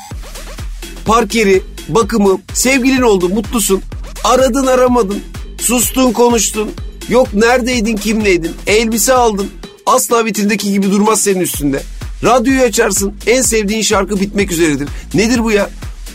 park 1.06 1.36
yeri, 1.36 1.62
bakımı, 1.90 2.40
sevgilin 2.54 3.02
oldu, 3.02 3.30
mutlusun. 3.30 3.82
Aradın 4.24 4.68
aramadın, 4.68 5.20
sustun 5.62 6.12
konuştun. 6.12 6.72
Yok 7.10 7.34
neredeydin 7.34 7.96
kimleydin, 7.96 8.52
elbise 8.68 9.14
aldın. 9.14 9.48
Asla 9.86 10.26
vitrindeki 10.26 10.72
gibi 10.72 10.92
durmaz 10.92 11.22
senin 11.22 11.40
üstünde. 11.40 11.84
Radyoyu 12.24 12.62
açarsın, 12.62 13.14
en 13.28 13.42
sevdiğin 13.42 13.82
şarkı 13.82 14.20
bitmek 14.20 14.52
üzeredir. 14.52 14.90
Nedir 15.14 15.44
bu 15.44 15.52
ya? 15.52 15.70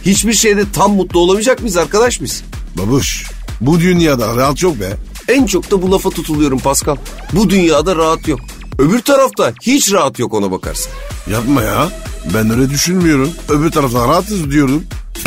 Hiçbir 0.06 0.32
şeyde 0.32 0.64
tam 0.72 0.94
mutlu 0.94 1.20
olamayacak 1.20 1.60
mıyız 1.60 1.76
arkadaş 1.76 2.20
biz? 2.20 2.42
Babuş 2.78 3.24
bu 3.60 3.80
dünyada 3.80 4.36
rahat 4.36 4.62
yok 4.62 4.80
be. 4.80 4.96
En 5.28 5.46
çok 5.46 5.70
da 5.70 5.82
bu 5.82 5.92
lafa 5.92 6.10
tutuluyorum 6.10 6.58
Pascal. 6.58 6.96
Bu 7.32 7.50
dünyada 7.50 7.96
rahat 7.96 8.28
yok. 8.28 8.40
Öbür 8.78 9.00
tarafta 9.00 9.52
hiç 9.62 9.92
rahat 9.92 10.18
yok 10.18 10.34
ona 10.34 10.50
bakarsın. 10.50 10.92
Yapma 11.30 11.62
ya. 11.62 11.88
Ben 12.34 12.50
öyle 12.50 12.70
düşünmüyorum. 12.70 13.30
Öbür 13.48 13.70
tarafta 13.70 14.08
rahatız 14.08 14.50
diyorum. 14.50 14.84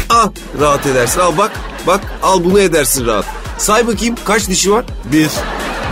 Ah 0.09 0.29
rahat 0.59 0.85
edersin 0.85 1.19
al 1.19 1.37
bak. 1.37 1.51
Bak 1.87 2.01
al 2.23 2.43
bunu 2.43 2.59
edersin 2.59 3.05
rahat. 3.05 3.25
Say 3.57 3.87
bakayım 3.87 4.15
kaç 4.25 4.47
dişi 4.49 4.71
var? 4.71 4.85
Bir. 5.11 5.29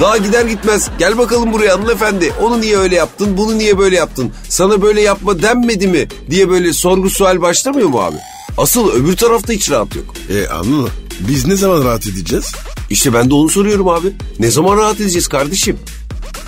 Daha 0.02 0.18
gider 0.18 0.46
gitmez. 0.46 0.90
Gel 1.00 1.18
bakalım 1.18 1.54
buraya 1.54 1.74
hanımefendi. 1.74 2.34
Onu 2.42 2.62
niye 2.62 2.78
öyle 2.78 2.96
yaptın? 2.96 3.38
Bunu 3.38 3.58
niye 3.58 3.78
böyle 3.78 3.96
yaptın? 3.96 4.32
Sana 4.50 4.82
böyle 4.82 5.02
yapma 5.02 5.42
denmedi 5.42 5.88
mi? 5.88 6.08
Diye 6.30 6.50
böyle 6.50 6.74
sorgu 6.74 7.10
sual 7.10 7.42
başlamıyor 7.42 7.88
mu 7.90 8.00
abi? 8.02 8.16
Asıl 8.58 8.92
öbür 8.92 9.18
tarafta 9.18 9.54
hiç 9.54 9.72
rahat 9.72 9.96
yok. 9.96 10.06
E 10.30 10.48
anladın 10.48 10.90
Biz 11.20 11.46
ne 11.48 11.56
zaman 11.56 11.84
rahat 11.86 12.08
edeceğiz? 12.08 12.52
İşte 12.90 13.14
ben 13.14 13.30
de 13.30 13.34
onu 13.34 13.50
soruyorum 13.50 13.88
abi. 13.88 14.14
Ne 14.40 14.52
zaman 14.52 14.78
rahat 14.78 15.02
edeceğiz 15.02 15.28
kardeşim? 15.28 15.78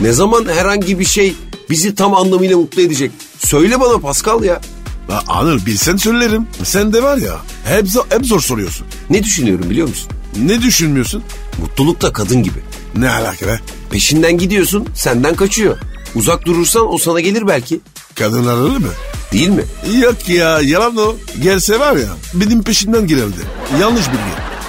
Ne 0.01 0.11
zaman 0.13 0.45
herhangi 0.45 0.99
bir 0.99 1.05
şey 1.05 1.35
bizi 1.69 1.95
tam 1.95 2.13
anlamıyla 2.15 2.57
mutlu 2.57 2.81
edecek? 2.81 3.11
Söyle 3.39 3.79
bana 3.79 3.97
Pascal 3.97 4.43
ya. 4.43 4.61
Ha, 5.07 5.21
Anıl 5.27 5.65
bilsen 5.65 5.97
söylerim. 5.97 6.47
Sen 6.63 6.93
de 6.93 7.03
var 7.03 7.17
ya 7.17 7.37
hep, 7.65 7.87
zor, 7.87 8.03
hep 8.09 8.25
zor 8.25 8.39
soruyorsun. 8.39 8.87
Ne 9.09 9.23
düşünüyorum 9.23 9.69
biliyor 9.69 9.87
musun? 9.87 10.09
Ne 10.41 10.61
düşünmüyorsun? 10.61 11.23
Mutluluk 11.61 12.01
da 12.01 12.13
kadın 12.13 12.43
gibi. 12.43 12.59
Ne 12.95 13.09
alaka 13.09 13.47
be? 13.47 13.59
Peşinden 13.91 14.37
gidiyorsun 14.37 14.87
senden 14.95 15.35
kaçıyor. 15.35 15.77
Uzak 16.15 16.45
durursan 16.45 16.93
o 16.93 16.97
sana 16.97 17.19
gelir 17.19 17.47
belki. 17.47 17.79
Kadınlar 18.15 18.63
öyle 18.63 18.77
mi? 18.79 18.91
Değil 19.31 19.49
mi? 19.49 19.63
Yok 19.99 20.29
ya 20.29 20.61
yalan 20.61 20.97
o. 20.97 21.15
Gelse 21.43 21.79
var 21.79 21.95
ya 21.95 22.07
benim 22.33 22.63
peşinden 22.63 23.07
girerdi. 23.07 23.39
Yanlış 23.81 24.07
bilgi. 24.07 24.19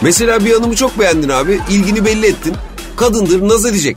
Mesela 0.02 0.44
bir 0.44 0.52
hanımı 0.52 0.76
çok 0.76 0.98
beğendin 0.98 1.28
abi. 1.28 1.60
ilgini 1.70 2.04
belli 2.04 2.26
ettin. 2.26 2.54
Kadındır 2.96 3.48
naz 3.48 3.66
edecek. 3.66 3.96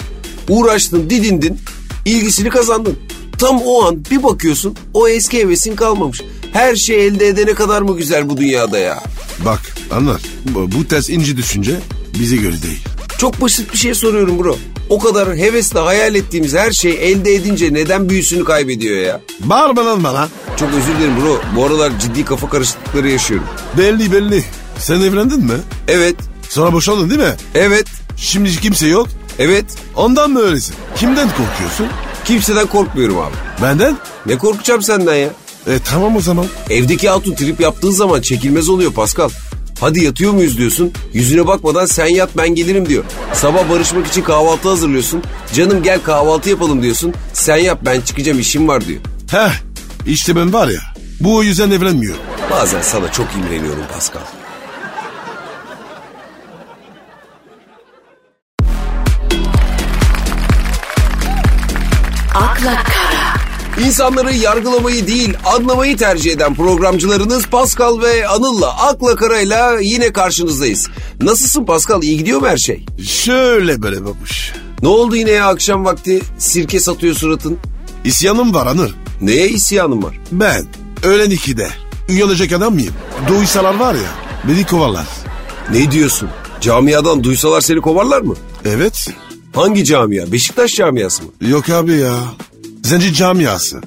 Uğraştın 0.50 1.10
didindin. 1.10 1.60
ilgisini 2.06 2.50
kazandın. 2.50 3.00
Tam 3.38 3.62
o 3.66 3.84
an 3.88 4.06
bir 4.12 4.24
bakıyorsun 4.24 4.76
o 4.94 5.08
eski 5.08 5.40
hevesin 5.40 5.76
kalmamış. 5.76 6.22
Her 6.54 6.76
şey 6.76 7.08
elde 7.08 7.28
edene 7.28 7.54
kadar 7.54 7.82
mı 7.82 7.98
güzel 7.98 8.30
bu 8.30 8.38
dünyada 8.38 8.80
ya? 8.80 9.04
Bak 9.46 9.60
anlar 9.92 10.22
bu, 10.46 10.72
bu 10.72 10.88
ters 10.88 11.10
ince 11.10 11.38
düşünce 11.38 11.76
bize 12.20 12.36
göre 12.36 12.62
değil. 12.64 12.80
Çok 13.20 13.42
basit 13.42 13.74
bir 13.74 13.78
şey 13.78 13.94
soruyorum 13.96 14.40
bro. 14.40 14.58
O 14.90 15.00
kadar 15.00 15.38
hevesle 15.38 15.80
hayal 15.80 16.16
ettiğimiz 16.16 16.54
her 16.54 16.72
şey 16.72 16.92
elde 17.12 17.36
edince 17.36 17.74
neden 17.74 18.10
büyüsünü 18.10 18.44
kaybediyor 18.44 18.98
ya? 19.02 19.22
Bağırma 19.40 19.86
lan 19.86 20.04
bana. 20.04 20.30
Çok 20.60 20.70
özür 20.74 20.98
dilerim 21.00 21.14
bro. 21.22 21.42
Bu 21.56 21.66
aralar 21.66 22.00
ciddi 22.00 22.26
kafa 22.26 22.50
karışıklıkları 22.50 23.10
yaşıyorum. 23.10 23.48
Belli 23.78 24.12
belli. 24.12 24.44
Sen 24.78 25.02
evlendin 25.02 25.46
mi? 25.46 25.54
Evet, 25.88 26.16
Sonra 26.50 26.74
boşandın 26.74 27.10
değil 27.10 27.22
mi? 27.22 27.36
evet, 27.56 27.86
Şimdi 28.18 28.52
kimse 28.52 28.88
yok. 28.88 29.08
evet. 29.40 29.66
Ondan 29.96 30.32
mı 30.32 30.40
öylesin? 30.40 30.76
Kimden 30.96 31.28
korkuyorsun? 31.30 31.88
Kimseden 32.26 32.68
korkmuyorum 32.68 33.18
abi. 33.18 33.36
Benden? 33.62 33.98
Ne 34.26 34.38
korkacağım 34.38 34.82
senden 34.82 35.16
ya? 35.16 35.30
E 35.68 35.80
tamam 35.86 36.16
o 36.16 36.22
zaman. 36.22 36.46
Evdeki 36.70 37.10
hatun 37.10 37.34
trip 37.36 37.60
yaptığın 37.60 37.92
zaman 37.92 38.22
çekilmez 38.22 38.70
oluyor 38.70 38.94
Pascal. 38.94 39.30
Hadi 39.80 40.04
yatıyor 40.04 40.34
muyuz 40.34 40.58
diyorsun. 40.58 40.94
Yüzüne 41.14 41.48
bakmadan 41.48 41.86
sen 41.86 42.08
yat 42.08 42.30
ben 42.38 42.56
gelirim 42.56 42.90
diyor. 42.90 43.04
Sabah 43.34 43.70
barışmak 43.70 44.08
için 44.08 44.22
kahvaltı 44.22 44.70
hazırlıyorsun. 44.70 45.24
Canım 45.54 45.84
gel 45.84 46.02
kahvaltı 46.02 46.50
yapalım 46.50 46.82
diyorsun. 46.82 47.14
Sen 47.34 47.58
yap 47.58 47.80
ben 47.86 48.02
çıkacağım 48.02 48.40
işim 48.40 48.68
var 48.68 48.86
diyor. 48.86 49.00
Heh 49.32 49.52
işte 50.06 50.36
ben 50.36 50.54
var 50.54 50.68
ya 50.68 50.82
bu 51.20 51.36
o 51.36 51.44
yüzden 51.44 51.72
evlenmiyorum. 51.72 52.22
Bazen 52.52 52.82
sana 52.82 53.12
çok 53.12 53.28
imreniyorum 53.36 53.84
Pascal. 53.94 54.22
akla 62.36 62.99
İnsanları 63.86 64.34
yargılamayı 64.34 65.08
değil 65.08 65.34
anlamayı 65.46 65.98
tercih 65.98 66.32
eden 66.32 66.56
programcılarınız 66.56 67.46
Pascal 67.48 68.02
ve 68.02 68.28
Anıl'la 68.28 68.78
Akla 68.88 69.16
Kara'yla 69.16 69.80
yine 69.80 70.14
karşınızdayız. 70.14 70.88
Nasılsın 71.22 71.66
Pascal 71.66 72.04
iyi 72.04 72.18
gidiyor 72.18 72.42
mu 72.42 72.48
her 72.48 72.58
şey? 72.58 72.86
Şöyle 73.08 73.82
böyle 73.82 74.06
babuş. 74.06 74.52
Ne 74.82 74.88
oldu 74.88 75.16
yine 75.16 75.32
ya 75.32 75.48
akşam 75.48 75.86
vakti 75.86 76.22
sirke 76.38 76.80
satıyor 76.80 77.16
suratın? 77.16 77.58
İsyanım 78.04 78.54
var 78.54 78.68
Anır. 78.68 78.96
Neye 79.22 79.50
isyanın 79.50 80.04
var? 80.04 80.20
Ben 80.32 80.66
öğlen 81.04 81.30
ikide 81.30 81.70
uyanacak 82.10 82.52
adam 82.52 82.74
mıyım? 82.74 82.94
Duysalar 83.28 83.76
var 83.76 83.94
ya 83.94 84.10
beni 84.48 84.66
kovarlar. 84.66 85.06
Ne 85.72 85.92
diyorsun? 85.92 86.30
Camiadan 86.62 87.24
duysalar 87.24 87.62
seni 87.62 87.82
kovarlar 87.82 88.22
mı? 88.22 88.36
Evet. 88.66 89.08
Hangi 89.56 89.86
camia? 89.86 90.32
Beşiktaş 90.32 90.76
camiası 90.76 91.24
mı? 91.24 91.30
Yok 91.42 91.70
abi 91.70 91.94
ya. 91.94 92.16
Zenci 92.90 93.14
camiası. 93.14 93.82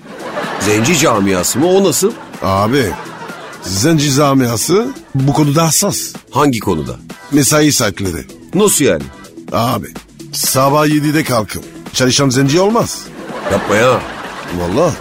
Zenci 0.61 0.99
camiası 0.99 1.59
mı? 1.59 1.67
O 1.67 1.85
nasıl? 1.85 2.12
Abi 2.43 2.93
zenci 3.62 4.15
camiası 4.15 4.87
bu 5.15 5.33
konuda 5.33 5.62
hassas. 5.62 5.99
Hangi 6.31 6.61
konuda? 6.61 6.97
Mesai 7.33 7.73
saatleri. 7.73 8.27
Nasıl 8.55 8.85
yani? 8.85 9.03
Abi 9.53 9.87
sabah 10.33 10.87
7'de 10.87 11.25
kalkıp 11.25 11.65
çalışan 11.93 12.29
zenci 12.29 12.61
olmaz. 12.61 12.99
Yapma 13.53 13.77
ya. 13.77 14.01
Vallahi 14.59 14.95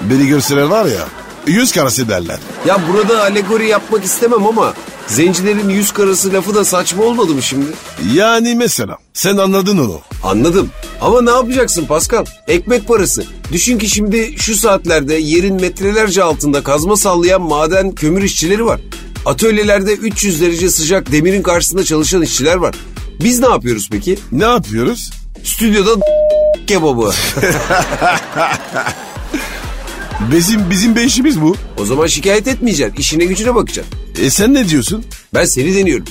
beni 0.00 0.26
görseler 0.28 0.62
var 0.62 0.84
ya 0.84 1.08
yüz 1.46 1.72
karası 1.72 2.08
derler. 2.08 2.38
Ya 2.66 2.80
burada 2.92 3.22
alegori 3.22 3.68
yapmak 3.68 4.04
istemem 4.04 4.46
ama 4.46 4.74
zencilerin 5.06 5.68
yüz 5.68 5.92
karası 5.92 6.32
lafı 6.32 6.54
da 6.54 6.64
saçma 6.64 7.04
olmadı 7.04 7.34
mı 7.34 7.42
şimdi? 7.42 7.66
Yani 8.12 8.54
mesela 8.54 8.98
sen 9.14 9.36
anladın 9.36 9.78
onu. 9.78 10.00
Anladım. 10.26 10.70
Ama 11.00 11.22
ne 11.22 11.30
yapacaksın 11.30 11.86
Pascal? 11.86 12.24
Ekmek 12.48 12.88
parası. 12.88 13.24
Düşün 13.52 13.78
ki 13.78 13.88
şimdi 13.90 14.34
şu 14.38 14.54
saatlerde 14.56 15.14
yerin 15.14 15.54
metrelerce 15.60 16.22
altında 16.22 16.62
kazma 16.62 16.96
sallayan 16.96 17.42
maden 17.42 17.92
kömür 17.92 18.22
işçileri 18.22 18.64
var. 18.66 18.80
Atölyelerde 19.26 19.92
300 19.92 20.40
derece 20.40 20.70
sıcak 20.70 21.12
demirin 21.12 21.42
karşısında 21.42 21.84
çalışan 21.84 22.22
işçiler 22.22 22.56
var. 22.56 22.74
Biz 23.24 23.40
ne 23.40 23.48
yapıyoruz 23.48 23.88
peki? 23.92 24.18
Ne 24.32 24.44
yapıyoruz? 24.44 25.10
Stüdyoda 25.44 25.90
kebabı. 26.66 27.12
Bizim 30.32 30.70
bizim 30.70 30.96
bir 30.96 31.00
işimiz 31.00 31.40
bu. 31.40 31.56
o 31.78 31.84
zaman 31.84 32.06
şikayet 32.06 32.48
etmeyeceksin. 32.48 32.96
İşine 32.96 33.24
gücüne 33.24 33.54
bakacaksın. 33.54 33.94
E 34.22 34.30
sen 34.30 34.54
ne 34.54 34.68
diyorsun? 34.68 35.04
Ben 35.34 35.44
seni 35.44 35.76
deniyorum. 35.76 36.04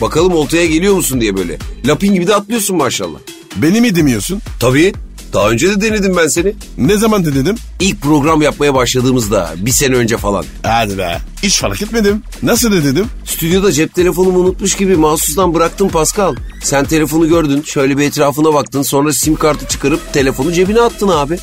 Bakalım 0.00 0.32
oltaya 0.32 0.66
geliyor 0.66 0.94
musun 0.94 1.20
diye 1.20 1.36
böyle. 1.36 1.58
Lapin 1.86 2.14
gibi 2.14 2.26
de 2.26 2.34
atlıyorsun 2.34 2.76
maşallah. 2.76 3.18
Beni 3.62 3.80
mi 3.80 3.94
demiyorsun? 3.94 4.42
Tabii. 4.60 4.94
Daha 5.32 5.50
önce 5.50 5.68
de 5.68 5.80
denedim 5.80 6.16
ben 6.16 6.28
seni. 6.28 6.54
Ne 6.78 6.96
zaman 6.96 7.24
denedim? 7.24 7.56
İlk 7.80 8.00
program 8.02 8.42
yapmaya 8.42 8.74
başladığımızda 8.74 9.54
bir 9.56 9.70
sene 9.70 9.94
önce 9.94 10.16
falan. 10.16 10.44
Hadi 10.62 10.98
be. 10.98 11.18
Hiç 11.42 11.58
fark 11.60 11.82
etmedim. 11.82 12.22
Nasıl 12.42 12.70
ne 12.70 12.84
dedim? 12.84 13.06
Stüdyoda 13.24 13.72
cep 13.72 13.94
telefonumu 13.94 14.38
unutmuş 14.38 14.76
gibi 14.76 14.96
mahsustan 14.96 15.54
bıraktım 15.54 15.88
Pascal. 15.88 16.34
Sen 16.62 16.84
telefonu 16.84 17.28
gördün, 17.28 17.62
şöyle 17.62 17.98
bir 17.98 18.04
etrafına 18.04 18.54
baktın, 18.54 18.82
sonra 18.82 19.12
sim 19.12 19.36
kartı 19.36 19.68
çıkarıp 19.68 20.12
telefonu 20.12 20.52
cebine 20.52 20.80
attın 20.80 21.08
abi. 21.08 21.38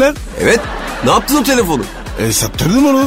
Lan? 0.00 0.16
Evet, 0.40 0.60
ne 1.04 1.10
yaptın 1.10 1.36
o 1.36 1.42
telefonu? 1.42 1.82
E 2.18 2.32
sattırdım 2.32 2.86
onu. 2.86 3.04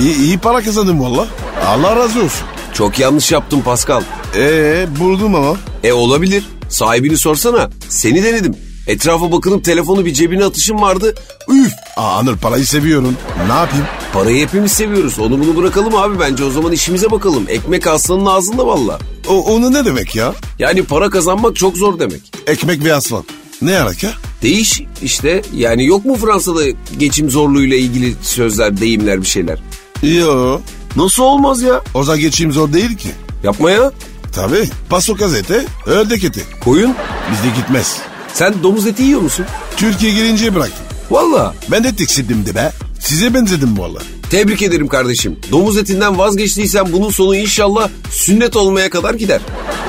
İyi, 0.00 0.16
iyi 0.16 0.38
para 0.38 0.60
kazandım 0.62 1.00
valla. 1.00 1.26
Allah 1.66 1.96
razı 1.96 2.18
olsun. 2.22 2.46
Çok 2.74 2.98
yanlış 2.98 3.32
yaptın 3.32 3.60
Pascal. 3.60 4.02
E 4.36 4.86
buldum 5.00 5.34
ama. 5.34 5.56
E 5.84 5.92
olabilir. 5.92 6.44
Sahibini 6.72 7.18
sorsana. 7.18 7.70
Seni 7.88 8.24
denedim. 8.24 8.56
Etrafa 8.86 9.32
bakınıp 9.32 9.64
telefonu 9.64 10.04
bir 10.04 10.14
cebine 10.14 10.44
atışım 10.44 10.80
vardı. 10.82 11.14
Üf! 11.48 11.72
Aa, 11.96 12.16
Anır 12.16 12.36
parayı 12.36 12.66
seviyorum. 12.66 13.16
Ne 13.46 13.52
yapayım? 13.52 13.84
Parayı 14.12 14.46
hepimiz 14.46 14.72
seviyoruz. 14.72 15.18
Onu 15.18 15.40
bunu 15.40 15.56
bırakalım 15.56 15.94
abi 15.96 16.20
bence. 16.20 16.44
O 16.44 16.50
zaman 16.50 16.72
işimize 16.72 17.10
bakalım. 17.10 17.44
Ekmek 17.48 17.86
aslanın 17.86 18.26
ağzında 18.26 18.66
valla. 18.66 18.98
O, 19.28 19.44
onu 19.54 19.72
ne 19.72 19.84
demek 19.84 20.14
ya? 20.14 20.34
Yani 20.58 20.82
para 20.82 21.10
kazanmak 21.10 21.56
çok 21.56 21.76
zor 21.76 21.98
demek. 21.98 22.20
Ekmek 22.46 22.84
ve 22.84 22.94
aslan. 22.94 23.24
Ne 23.62 23.78
alaka? 23.80 24.08
Değiş 24.42 24.82
işte. 25.02 25.42
Yani 25.54 25.86
yok 25.86 26.04
mu 26.04 26.16
Fransa'da 26.16 26.62
geçim 26.98 27.30
zorluğuyla 27.30 27.76
ilgili 27.76 28.14
sözler, 28.22 28.80
deyimler 28.80 29.22
bir 29.22 29.26
şeyler? 29.26 29.58
Yo. 30.02 30.60
Nasıl 30.96 31.22
olmaz 31.22 31.62
ya? 31.62 31.80
O 31.94 32.04
zaman 32.04 32.20
geçim 32.20 32.52
zor 32.52 32.72
değil 32.72 32.96
ki. 32.96 33.08
Yapma 33.44 33.70
ya. 33.70 33.92
Tabii. 34.32 34.68
Paso 34.90 35.14
gazete, 35.14 35.64
ördek 35.86 36.24
eti. 36.24 36.42
Koyun. 36.64 36.94
Bizde 37.32 37.56
gitmez. 37.56 37.96
Sen 38.34 38.54
domuz 38.62 38.86
eti 38.86 39.02
yiyor 39.02 39.20
musun? 39.20 39.46
Türkiye 39.76 40.12
gelince 40.12 40.54
bıraktım. 40.54 40.86
Valla. 41.10 41.54
Ben 41.70 41.84
de 41.84 41.94
tiksindim 41.96 42.46
de 42.46 42.54
be. 42.54 42.72
Size 43.00 43.34
benzedim 43.34 43.78
valla. 43.78 43.98
Tebrik 44.30 44.62
ederim 44.62 44.88
kardeşim. 44.88 45.38
Domuz 45.50 45.76
etinden 45.76 46.18
vazgeçtiysen 46.18 46.92
bunun 46.92 47.10
sonu 47.10 47.36
inşallah 47.36 47.88
sünnet 48.10 48.56
olmaya 48.56 48.90
kadar 48.90 49.14
gider. 49.14 49.40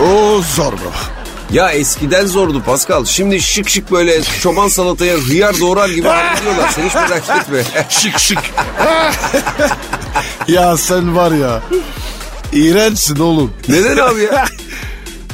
O 0.04 0.42
zor 0.56 0.74
bu. 0.74 0.92
Ya 1.56 1.72
eskiden 1.72 2.26
zordu 2.26 2.64
Pascal. 2.66 3.06
Şimdi 3.06 3.42
şık 3.42 3.70
şık 3.70 3.92
böyle 3.92 4.22
çoban 4.42 4.68
salataya 4.68 5.18
hıyar 5.18 5.60
doğrar 5.60 5.90
gibi 5.90 6.08
hallediyorlar. 6.08 6.70
Sen 6.76 6.86
hiç 6.88 6.96
merak 6.96 7.24
etme. 7.42 7.64
Şık 7.90 8.20
şık. 8.20 8.38
ya 10.48 10.78
sen 10.78 11.16
var 11.16 11.32
ya. 11.32 11.62
İğrençsin 12.54 13.20
oğlum. 13.20 13.52
Neden 13.70 13.98
abi 13.98 14.22
ya? 14.22 14.46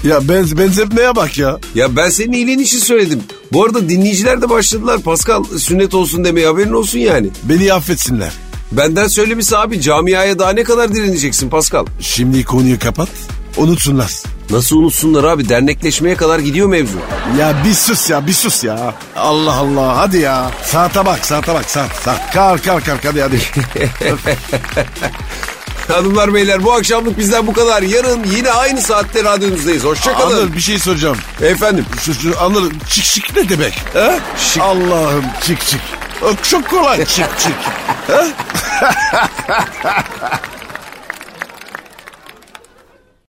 Ya 0.03 0.29
benz 0.29 0.57
benzetmeye 0.57 1.15
bak 1.15 1.37
ya. 1.37 1.57
Ya 1.75 1.95
ben 1.95 2.09
senin 2.09 2.31
iyiliğin 2.31 2.59
için 2.59 2.79
söyledim. 2.79 3.23
Bu 3.53 3.65
arada 3.65 3.89
dinleyiciler 3.89 4.41
de 4.41 4.49
başladılar. 4.49 5.01
Pascal 5.01 5.43
sünnet 5.57 5.93
olsun 5.93 6.25
demeye 6.25 6.47
haberin 6.47 6.73
olsun 6.73 6.99
yani. 6.99 7.29
Beni 7.43 7.73
affetsinler. 7.73 8.31
Benden 8.71 9.07
söylemesi 9.07 9.57
abi 9.57 9.81
camiaya 9.81 10.39
daha 10.39 10.51
ne 10.51 10.63
kadar 10.63 10.95
direneceksin 10.95 11.49
Pascal? 11.49 11.85
Şimdi 11.99 12.43
konuyu 12.43 12.79
kapat. 12.79 13.09
Unutsunlar. 13.57 14.11
Nasıl 14.49 14.75
unutsunlar 14.75 15.23
abi 15.23 15.49
dernekleşmeye 15.49 16.15
kadar 16.15 16.39
gidiyor 16.39 16.67
mevzu. 16.67 16.97
Ya 17.39 17.55
bir 17.65 17.73
sus 17.73 18.09
ya 18.09 18.27
bir 18.27 18.33
sus 18.33 18.63
ya. 18.63 18.95
Allah 19.15 19.53
Allah 19.53 19.97
hadi 19.97 20.17
ya. 20.17 20.51
Saate 20.65 21.05
bak 21.05 21.25
saate 21.25 21.53
bak 21.53 21.69
saat 21.69 21.95
saat. 21.95 22.33
Kalk 22.33 22.63
kalk 22.63 22.85
kalk 22.85 23.05
hadi 23.05 23.21
hadi. 23.21 23.39
Hanımlar 25.89 26.33
beyler 26.33 26.63
bu 26.63 26.73
akşamlık 26.73 27.17
bizden 27.17 27.47
bu 27.47 27.53
kadar. 27.53 27.81
Yarın 27.81 28.23
yine 28.23 28.51
aynı 28.51 28.81
saatte 28.81 29.23
radyonuzdayız. 29.23 29.83
Hoşçakalın. 29.83 30.37
Anıl 30.37 30.53
bir 30.53 30.59
şey 30.61 30.79
soracağım. 30.79 31.17
Efendim 31.41 31.85
Şu, 32.01 32.13
şu 32.13 32.41
Anıl 32.41 32.71
çık 32.89 33.05
çık 33.05 33.35
ne 33.35 33.49
demek? 33.49 33.73
He? 33.93 34.19
Şık. 34.37 34.63
Allah'ım 34.63 35.25
çık 35.45 35.65
çık. 35.67 35.81
Çok 36.43 36.69
kolay 36.69 37.05
çık 37.05 37.39
çık. 37.39 37.53